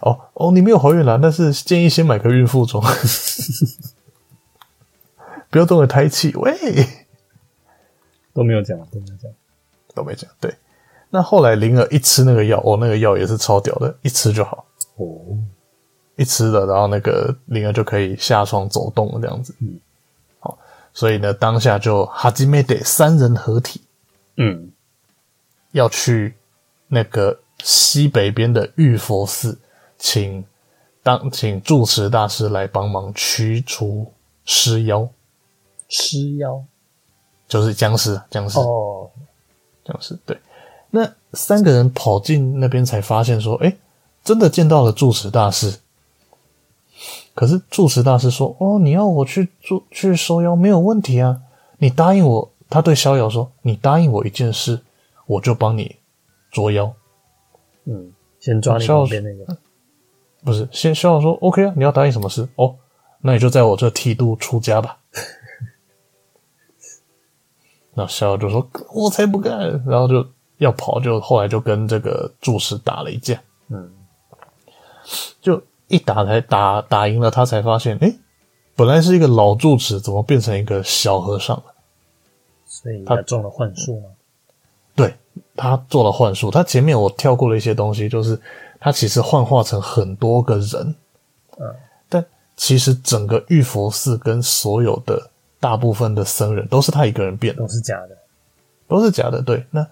[0.02, 2.84] 哦哦，你没有怀孕啦，但是建议先买个孕妇装，
[5.50, 6.34] 不要动了胎气。
[6.36, 6.54] 喂，
[8.34, 9.32] 都没有讲，都没有讲，
[9.96, 10.30] 都没讲。
[10.40, 10.54] 对，
[11.10, 14.66] 那后来灵儿一吃那个药，哦，那个药也是超屌的，一吃就好。
[14.96, 15.06] 哦，
[16.16, 19.56] 一吃了，然后那个灵儿就可以下床走动了，这样子。
[19.60, 19.80] 嗯。
[20.40, 20.58] 好
[20.94, 23.82] 所以呢，当下就哈基梅得三人合体，
[24.38, 24.72] 嗯，
[25.72, 26.36] 要去
[26.88, 29.60] 那个西北边的玉佛寺，
[29.98, 30.44] 请
[31.04, 34.12] 当请住持大师来帮忙驱除
[34.46, 35.10] 尸妖。
[35.88, 36.64] 尸妖
[37.52, 39.10] 就是僵尸，僵尸哦，
[39.84, 40.18] 僵尸。
[40.26, 40.40] 对，
[40.92, 43.76] 那三个人跑进那边，才发现说，哎，
[44.24, 45.80] 真的见到了住持大师。
[47.36, 51.42] 可是住持大师说：“哦，你要我去做去收妖没有问题啊，
[51.80, 54.80] 你答应我。”他对逍遥说：“你答应我一件事，
[55.26, 55.98] 我就帮你
[56.52, 56.94] 捉妖。”
[57.84, 59.58] 嗯，先抓你旁边那个，
[60.46, 62.48] 不是先逍遥说：“OK 啊，你要答应什么事？
[62.56, 62.78] 哦，
[63.20, 65.00] 那你就在我这剃度出家吧。”
[68.02, 70.26] 那逍遥就说：“我才不干！”然后就
[70.58, 73.40] 要跑，就后来就跟这个住持打了一架。
[73.70, 73.92] 嗯，
[75.42, 75.62] 就。
[75.88, 78.18] 一打才打打赢了，他才发现，诶，
[78.78, 81.64] 本来是一个老住持，怎么变成一个小和尚了？
[82.66, 84.08] 所以他中了幻术吗？
[84.96, 85.14] 对，
[85.54, 86.50] 他做了幻术。
[86.50, 88.40] 他前面我跳过了一些东西，就是
[88.80, 90.96] 他其实幻化成很多个人，
[91.60, 91.76] 嗯，
[92.08, 92.26] 但
[92.56, 95.30] 其实整个玉佛寺跟所有的
[95.62, 98.18] 大部分的僧人都是他一个人变的，都是假的，
[98.90, 99.42] 都是假的。
[99.42, 99.88] 对，那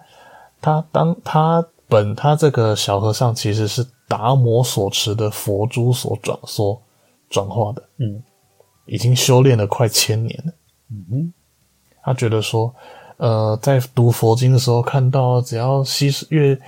[0.60, 3.86] 他当他本他这个小和尚其实是。
[4.10, 6.82] 达摩所持的佛珠所转所
[7.28, 8.20] 转化的，嗯，
[8.84, 10.52] 已经修炼了快千年了，
[10.90, 11.32] 嗯哼，
[12.02, 12.74] 他觉得说，
[13.18, 16.58] 呃，在读佛经的时候，看到只要吸越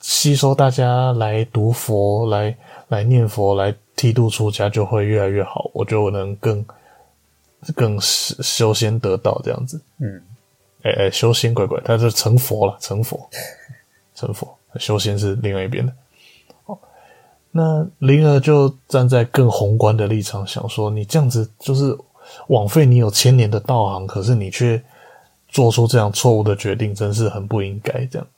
[0.00, 2.54] 吸收大家来读佛，来
[2.88, 6.62] 来念佛，来剃度出家，就会越来越好，我觉得我能更
[7.74, 10.22] 更修仙得道这样子，嗯，
[10.82, 13.28] 哎哎，修仙乖乖，他是成佛了，成佛，
[14.14, 15.92] 成佛，修仙是另外一边的。
[17.52, 21.96] 那灵儿就站在更宏观的立场想说：“你这样子就是
[22.46, 24.80] 枉费你有千年的道行，可是你却
[25.48, 28.28] 做出这样错误的决定，真是很不应该这样。”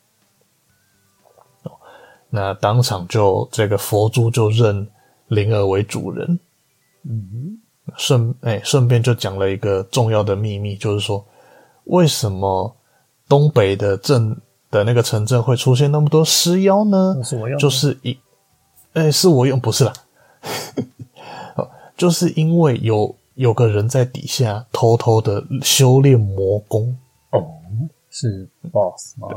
[2.35, 4.89] 那当场就这个佛珠就认
[5.27, 6.41] 灵儿为主人。
[7.03, 7.61] 嗯，
[7.97, 11.25] 顺哎，顺便就讲了一个重要的秘密，就是说
[11.85, 12.75] 为什么
[13.29, 14.37] 东北的镇
[14.71, 17.17] 的那个城镇会出现那么多尸妖呢？
[17.59, 18.19] 就是一。
[18.95, 19.93] 哎、欸，是我用，不是啦，
[21.97, 26.95] 就是因为有有个人在底下偷偷的修炼魔功
[27.31, 27.55] 哦，
[28.11, 29.29] 是 boss 吗？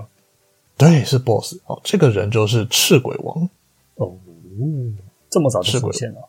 [0.76, 3.50] 对，是 boss 哦，这个人就是赤鬼王
[3.96, 4.12] 哦，
[5.30, 6.28] 这么早就出现了，呃，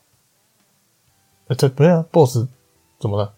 [1.55, 2.47] 这不是啊，BOSS
[2.99, 3.33] 怎么了？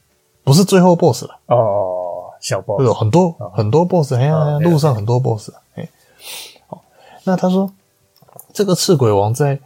[0.44, 5.86] 不是最后 BOSS 了哦，小 BOSS 有很多、哦、很多 BOSS，哎呀，哦、路上很多 BOSS，哎，
[6.66, 6.82] 好，
[7.24, 7.70] 那他说
[8.54, 9.60] 这个赤鬼王在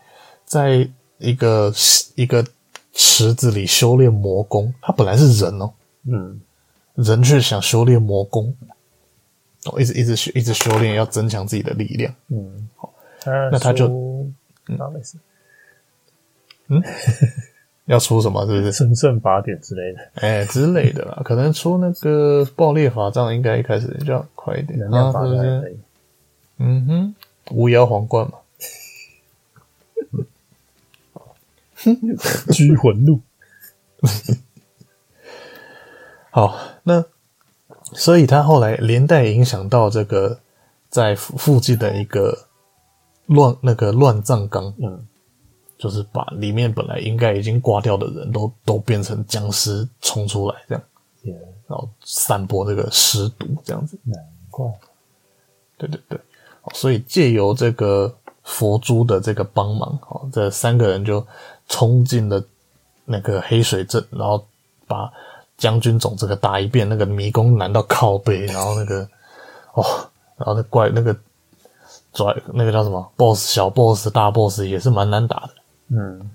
[0.45, 1.73] 在一个
[2.17, 2.45] 一个
[2.93, 5.71] 池子里修炼魔功，他本来是人哦，
[6.05, 6.41] 嗯，
[6.97, 8.53] 人却想修炼魔功，
[9.67, 12.93] 哦，一直一直修一直修炼，要增强自己的力量，嗯，好，
[13.25, 15.17] 那他就，嗯，没事，
[16.67, 16.83] 嗯。
[17.87, 18.47] 要出什么？
[18.47, 19.99] 是不是神圣法典之类的？
[20.15, 21.21] 哎、欸，之类的啦。
[21.27, 24.79] 可能出那个爆裂法杖，应该一开始就要快一点。
[24.79, 25.65] 能量法杖。
[26.59, 27.15] 嗯哼，
[27.51, 28.39] 无妖皇冠嘛。
[31.75, 31.97] 哼，
[32.53, 33.21] 拘魂录。
[36.31, 37.05] 好，那
[37.93, 40.39] 所以他后来连带影响到这个
[40.89, 42.47] 在附近的一个
[43.27, 44.73] 乱那个乱葬岗。
[44.79, 45.07] 嗯。
[45.83, 50.85] 就是把里面本来应该已经挂掉的人都都变成僵尸冲出来，这样.
[51.67, 53.99] 然后散播这个尸毒，这样子。
[54.05, 54.17] 难
[54.49, 54.65] 怪。
[55.77, 56.21] 对对对，
[56.73, 58.15] 所以借由这个
[58.45, 61.27] 佛珠的这个帮忙，哦，这三个人就
[61.69, 62.41] 冲进了
[63.05, 64.47] 那个黑水镇，然后
[64.87, 65.13] 把
[65.59, 69.03] 将军总这个打一遍，那个迷宫难到靠背，然后那个
[69.75, 69.83] 哦，
[70.37, 71.13] 然后那怪那个
[72.13, 75.55] 拽那个叫什么 boss 小 boss 大 boss 也是蛮难打的。
[75.93, 76.31] 嗯，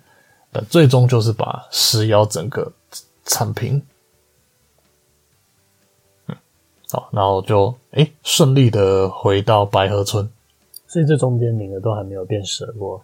[0.52, 2.72] 但最终就是把石妖整个
[3.26, 3.82] 铲平。
[6.28, 6.36] 嗯，
[6.92, 10.30] 好，然后就哎顺利的回到白河村。
[10.88, 13.04] 所以这中间名额都还没有变蛇过？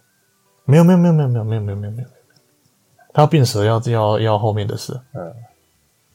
[0.64, 2.08] 没有，没有，没有，没有，没有，没有，没有，没有，没有。
[3.12, 4.98] 他要变蛇要要要后面的事。
[5.12, 5.34] 嗯，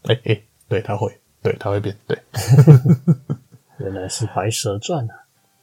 [0.04, 2.18] 诶诶，对，他会，对，他会变，对。
[3.78, 5.14] 原来是白蛇传啊！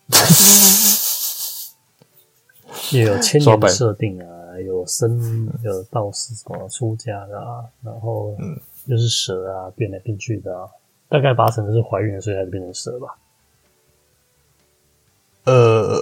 [2.92, 4.35] 也有千年设定啊。
[4.60, 10.68] 有僧，有道士什么出家的啊，然后嗯，又是蛇啊，变来变去的啊，
[11.08, 13.08] 大概八成都是怀孕了，所以才变成蛇吧。
[15.44, 16.00] 呃，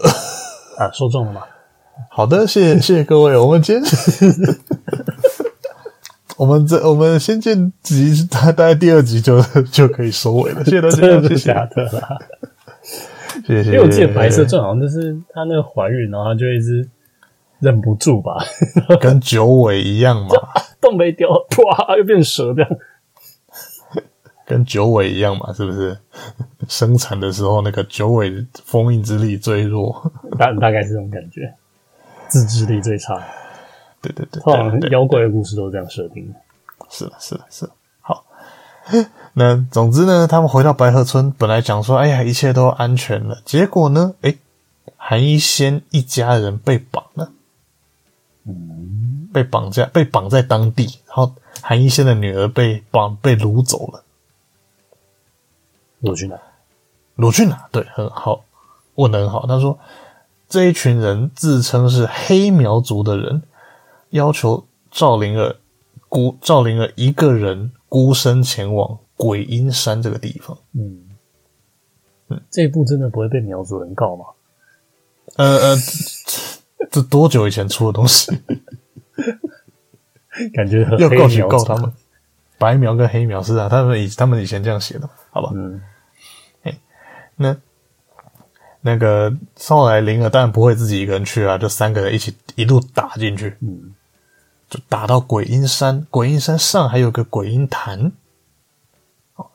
[0.79, 1.43] 啊，说中了吗？
[2.11, 3.93] 好的，谢谢谢谢各位，我们今天，
[6.37, 9.41] 我们这我们仙剑集，大概第二集就
[9.73, 12.19] 就可以收尾了，谢谢大家，谢谢假的啦，
[13.47, 16.89] 谢谢，因为我记得白蛇传好像就是她那个怀孕，然后她就一直。
[17.65, 18.37] 忍不住吧，
[19.01, 20.29] 跟九尾一样嘛，
[20.81, 22.71] 都没掉，哇，又变蛇这样，
[24.45, 25.99] 跟九尾一样嘛，是不是？
[26.69, 31.55] 生产的时候那个九尾封印之力最弱，大大概是这种感觉，
[32.29, 33.19] 自制力最差。
[34.03, 36.35] 对对对，妖怪的故事都是这样设定的。
[36.91, 37.73] 是的，是的，是的。
[38.03, 38.27] 好，
[39.33, 44.35] 那总之呢，他们回到白河村，本来讲说，哎呀，一切都安全了，结果呢，哎，
[44.99, 47.31] 韩一仙一家人被绑了。
[48.47, 54.05] 嗯，被绑架，被绑在当地，然后韩一仙的女儿被绑，被掳走了。
[56.03, 56.39] 掳去哪？
[57.17, 57.67] 掳去哪？
[57.73, 58.45] 对，很好，
[58.97, 59.47] 问的很好。
[59.47, 59.79] 他说，
[60.49, 63.43] 这一群人自称是黑苗族的人，
[64.11, 65.57] 要求赵灵儿
[66.11, 70.59] 孤赵灵儿一个人孤身前往鬼阴山这个地方。
[70.73, 71.09] 嗯
[72.29, 74.27] 嗯，这一步真的不会被苗族人告吗？
[75.37, 75.77] 呃呃。
[76.93, 78.33] 这多久以前出的东西？
[80.53, 81.93] 感觉要告去告他们，
[82.59, 85.51] 白描跟黑描是啊，他们以他们以前这样写的，好吧？
[85.55, 85.81] 嗯，
[86.65, 86.77] 哎，
[87.37, 87.57] 那
[88.81, 89.33] 那个
[89.69, 93.95] 后来灵儿当然不会自己一个人去啊，就三个人一起一路打进去，嗯，
[94.69, 98.11] 就打到鬼阴山，鬼阴山上还有个鬼阴潭。
[99.37, 99.47] 哦，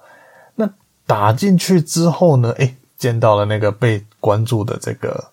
[0.55, 0.69] 那
[1.05, 2.55] 打进去之后呢？
[2.57, 5.31] 哎，见到了那个被关注的这个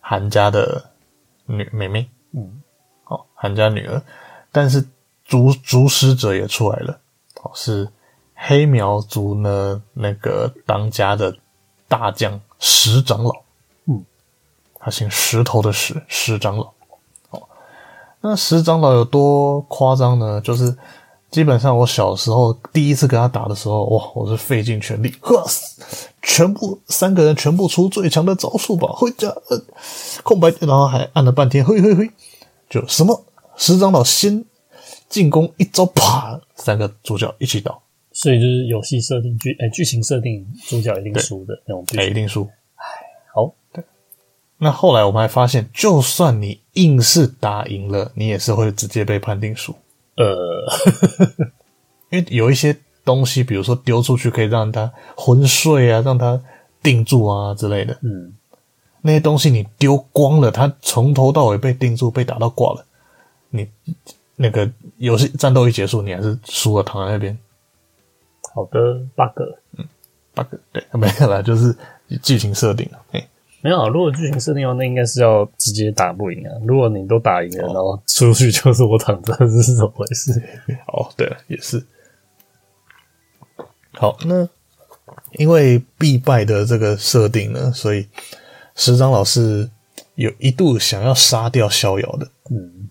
[0.00, 0.91] 韩家的。
[1.52, 2.62] 女妹妹，嗯，
[3.04, 4.02] 哦，韩家女儿，
[4.50, 4.88] 但是
[5.24, 6.98] 族族使者也出来了，
[7.42, 7.88] 哦，是
[8.34, 11.36] 黑苗族呢那个当家的
[11.86, 13.32] 大将石长老，
[13.86, 14.04] 嗯，
[14.78, 16.72] 他姓石头的石，石长老，
[17.30, 17.42] 哦，
[18.20, 20.40] 那石长老有多夸张呢？
[20.40, 20.76] 就是
[21.32, 25.42] 基本上我小时候第一次跟他打的时候，哇，我是费尽全力，呵，
[26.20, 29.60] 全部三个人全部出最强的招数吧，回家，呃。
[30.22, 32.10] 空白，然后还按了半天，嘿嘿嘿，
[32.68, 33.24] 就什么
[33.56, 34.44] 石长老先
[35.08, 42.42] 进攻一招，啪，三个主角一起倒，所以就是游戏设定剧，哎，剧情设定主角一定输的那种剧情，哎，一定输。
[42.74, 42.84] 哎，
[43.34, 43.82] 好，对。
[44.58, 49.74] 那后来我们还发现，就算你硬是打赢了，你也是会直接被判定输。
[50.16, 50.66] 呃，
[52.10, 56.40] 因为有一些东西，比如说丢出去可以让他昏睡啊，让他
[56.82, 58.34] 定住啊之类的，嗯。
[59.04, 62.84] 那些东西你丢光了，他从头到尾被定住，被打到挂了。
[63.50, 63.68] 你
[64.36, 67.36] 那个游戏战斗一结束，你还是输了，躺在那边。
[68.54, 69.42] 好的，bug，
[69.76, 69.88] 嗯
[70.34, 71.76] ，bug，对， 没有啦，就是
[72.22, 73.26] 剧情设定了，嘿，
[73.62, 73.88] 没有啊。
[73.88, 76.52] 如果剧情设定的话，那应该是要直接打不赢啊。
[76.66, 80.32] 如果你都打赢了，哦、然后出去就是我躺着，这 是怎么回事？
[80.88, 81.82] 哦，对了，也是。
[83.92, 84.48] 好，那
[85.38, 88.06] 因为必败的这个设定呢，所以
[88.74, 89.70] 师长老是
[90.16, 92.90] 有一度想要杀掉逍遥的，嗯，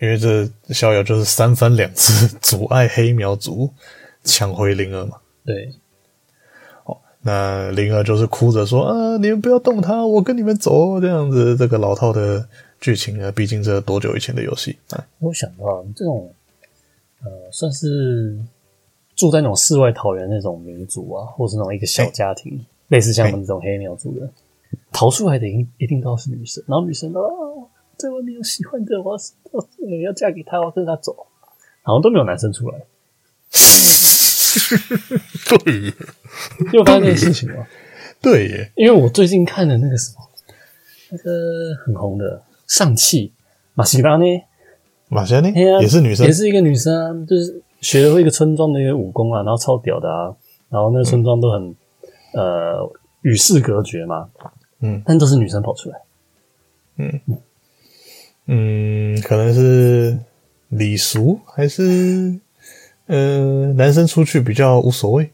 [0.00, 3.72] 因为这逍遥就是三番两次阻碍黑苗族。
[4.24, 5.16] 抢回灵儿嘛？
[5.46, 5.72] 对，哦，
[7.20, 12.48] 那灵儿就是哭着说：“啊，你们不要动他，我跟你们走。”这样子，这个老套的
[12.80, 15.04] 剧情啊，毕竟这多久以前的游戏啊？
[15.18, 16.32] 我想到这种，
[17.24, 18.38] 呃，算是
[19.16, 24.32] 住在那种世外桃源那种民族啊，或是那种一个小家庭，欸、类似像我们这种黑苗族的，欸、
[24.92, 29.18] 逃出来的一一定都是女生，然后女生都哦，在外面有喜欢的，我
[30.04, 31.26] 要嫁给他，我要跟他走，
[31.82, 32.78] 好像都没有男生出来。
[35.64, 35.80] 对。
[35.80, 35.94] 耶，
[36.72, 37.66] 你有发现这件事情吗？
[38.20, 38.48] 对。
[38.48, 40.28] 耶，因为我最近看的那个什么，
[41.10, 43.32] 那个很红的上汽
[43.74, 44.24] 玛西拉呢，
[45.08, 50.34] 玛西拉呢，也是女生，也是一个女生啊，就是学了一个村庄的一个武功啊，然后超屌的啊，
[50.68, 51.70] 然后那个村庄都很、
[52.32, 52.92] 嗯、呃
[53.22, 54.28] 与世隔绝嘛，
[54.80, 56.00] 嗯，但都是女生跑出来，
[56.96, 57.20] 嗯。
[58.50, 60.18] 嗯，可能是
[60.68, 62.40] 礼俗还是？
[63.08, 65.30] 呃，男生出去比较无所谓。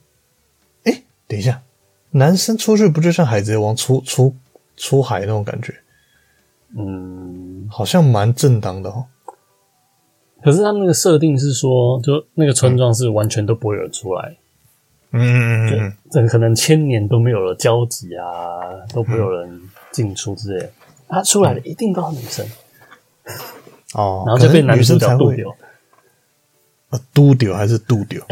[0.85, 1.63] 哎，等一下，
[2.11, 4.35] 男生出去不就像海贼王出出
[4.77, 5.75] 出海那种感觉？
[6.77, 9.05] 嗯，好像蛮正当的哦。
[10.43, 14.37] 可是他们那个设定是说，就那个村庄是完全都不会有人出来。
[15.13, 18.27] 嗯嗯嗯，这可能千年都没有了交集啊，
[18.93, 19.61] 都不会有人
[19.93, 20.71] 进出之类的。
[21.09, 22.47] 他出来的一定都是女生。
[23.95, 25.49] 哦，然后就被男主角渡掉。
[27.13, 28.23] 嘟丢还是嘟丢？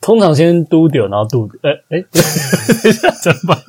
[0.00, 1.58] 通常先嘟丢，然后嘟丢。
[1.62, 2.22] 哎、欸、哎，等
[2.90, 3.62] 一下怎么办？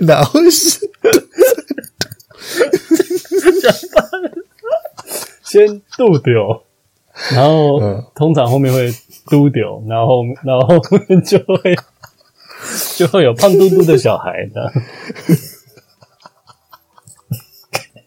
[0.00, 0.88] 哪回事？
[3.60, 4.02] 怎么办？
[5.42, 6.62] 先嘟丢，
[7.32, 8.94] 然后、嗯、通常后面会
[9.26, 11.76] 嘟丢，然后然后后面就会
[12.96, 14.72] 就会有胖嘟嘟的小孩的。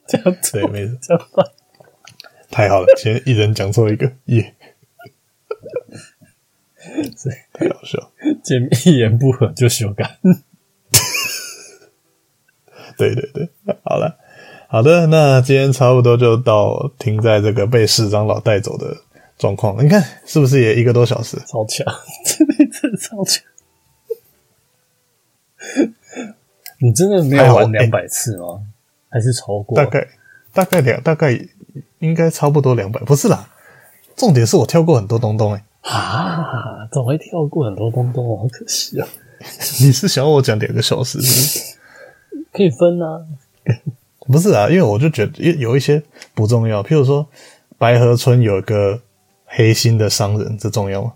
[0.08, 1.46] 这样子 对，没错，这样办。
[2.54, 4.54] 太好了，先一人讲错一个，耶、
[6.78, 7.36] yeah！
[7.52, 8.12] 太好笑，
[8.44, 10.20] 见面一言不合就修改。
[12.96, 13.50] 对对对，
[13.84, 14.20] 好了，
[14.68, 18.98] 好的，那今天差不多就到停在这个被市长老带走的
[19.40, 19.84] 状况。
[19.84, 21.38] 你看是不是也一个多小时？
[21.48, 21.84] 超强，
[22.24, 23.44] 真的真的超强！
[26.78, 28.62] 你真的没有玩两百次吗？
[29.10, 29.76] 欸、还是超过？
[29.76, 30.08] 大概
[30.54, 31.36] 大概两大概。
[32.04, 33.50] 应该差不多两百，不是啦。
[34.18, 38.38] 重点是我跳过很多东东哎、欸，啊，怎么会跳过很多东东？
[38.38, 39.08] 好可惜啊！
[39.80, 41.78] 你是想要我讲两个小时是不是？
[42.52, 43.26] 可以分啊，
[44.28, 46.04] 不是啊，因为我就觉得有有一些
[46.36, 47.26] 不重要，譬如说
[47.78, 49.00] 白河村有一个
[49.46, 51.14] 黑心的商人，这重要吗？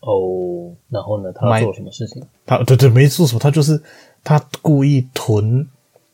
[0.00, 2.22] 哦，然后呢，他做什么事情？
[2.44, 3.82] 他对对，没做什么，他就是
[4.22, 5.66] 他故意囤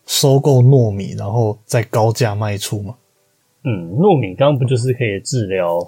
[0.07, 2.95] 收购糯米，然后再高价卖出嘛。
[3.65, 5.79] 嗯，糯米刚刚不就是可以治疗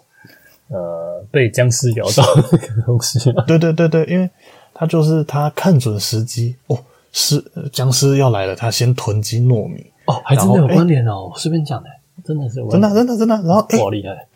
[0.68, 3.45] 呃被僵尸咬到的那个东西吗？
[3.47, 4.29] 对对对对，因为
[4.74, 6.79] 他就是他看准时机哦，
[7.12, 9.85] 是僵尸要来了，他先囤积糯米。
[10.07, 11.89] 哦，还真的有关联哦，随便讲的，
[12.24, 14.27] 真的是真的真的真的，然后哎，好厉害，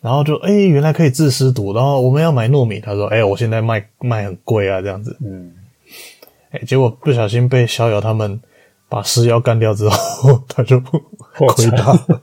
[0.00, 5.52] 然后就哎，原来可以治尸毒，然后我们要买糯米，他说哎，我现在卖卖很贵啊，这样子，嗯，
[6.50, 8.40] 哎，结果不小心被逍遥他们
[8.88, 12.22] 把尸妖干掉之后， 他就亏大了。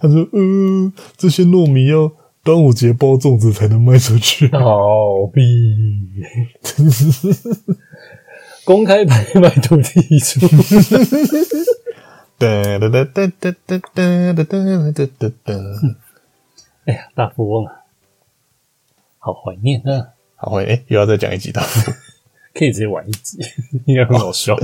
[0.00, 5.42] 他说：“嗯、呃，这些糯米要端午节包粽子才能卖出去。”好逼！
[8.64, 10.40] 公开拍卖土地出。
[12.38, 15.54] 哒哒哒哒哒哒哒哒哒哒哒哒。
[16.84, 17.72] 哎呀，大富翁啊，
[19.18, 20.10] 好怀念啊！
[20.36, 21.96] 好怀念，又要再讲一集大富翁，
[22.54, 23.38] 可以直接玩一集，
[23.86, 24.56] 应该很好笑。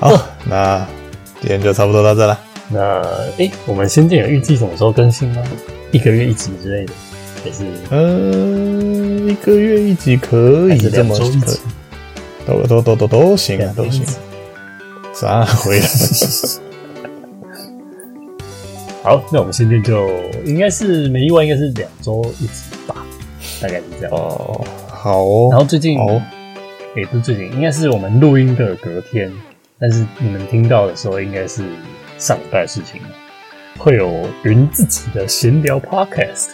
[0.00, 0.10] 好，
[0.48, 1.01] 那。
[1.42, 2.38] 今天就差不多到这了。
[2.68, 3.02] 那
[3.36, 5.42] 诶、欸，我们仙剑有预计什么时候更新吗？
[5.90, 6.92] 一个月一集之类的，
[7.42, 7.64] 还是？
[7.90, 11.26] 嗯、呃，一个月一集可以这么可，
[12.46, 14.04] 都都都都都行啊，都行。
[15.12, 15.86] 啥回来？
[19.02, 20.08] 好，那我们仙剑就
[20.44, 23.04] 应该是没意外，应该是两周一集吧，
[23.60, 24.16] 大概是这样。
[24.16, 25.48] 哦，好哦。
[25.50, 26.22] 然后最近，哦，
[26.94, 29.28] 也不是最近，应该是我们录音的隔天。
[29.82, 31.64] 但是你们听到的时候，应该是
[32.16, 33.08] 上礼拜的事情了。
[33.76, 36.50] 会有云自己的闲聊 Podcast，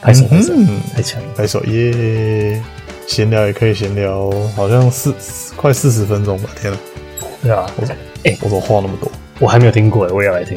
[0.00, 0.52] 拍手拍手，
[0.94, 2.62] 太强了，拍手耶！
[3.08, 5.12] 闲聊也可以闲聊，好像四
[5.56, 6.78] 快四十分钟吧，天啊！
[7.42, 7.84] 对啊，我
[8.22, 9.10] 哎，我怎么话那么多？
[9.40, 10.56] 我还没有听过哎，我也要来听。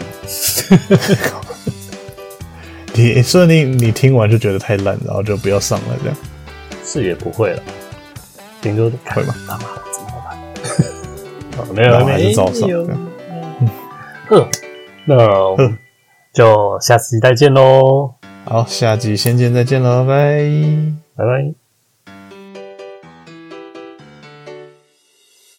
[2.94, 6.18] 你说你你听完就觉得太烂，然后就不要上了，这样
[6.86, 7.64] 是也不会了，
[8.62, 9.34] 顶多会吗？
[11.56, 11.66] 好？
[11.74, 12.70] 没有，还是早上。
[14.28, 14.48] 呵，
[15.06, 15.18] 那
[16.34, 18.14] 就下期再见喽。
[18.46, 20.40] 好，下集先见再见喽，拜
[21.16, 21.63] 拜，拜拜。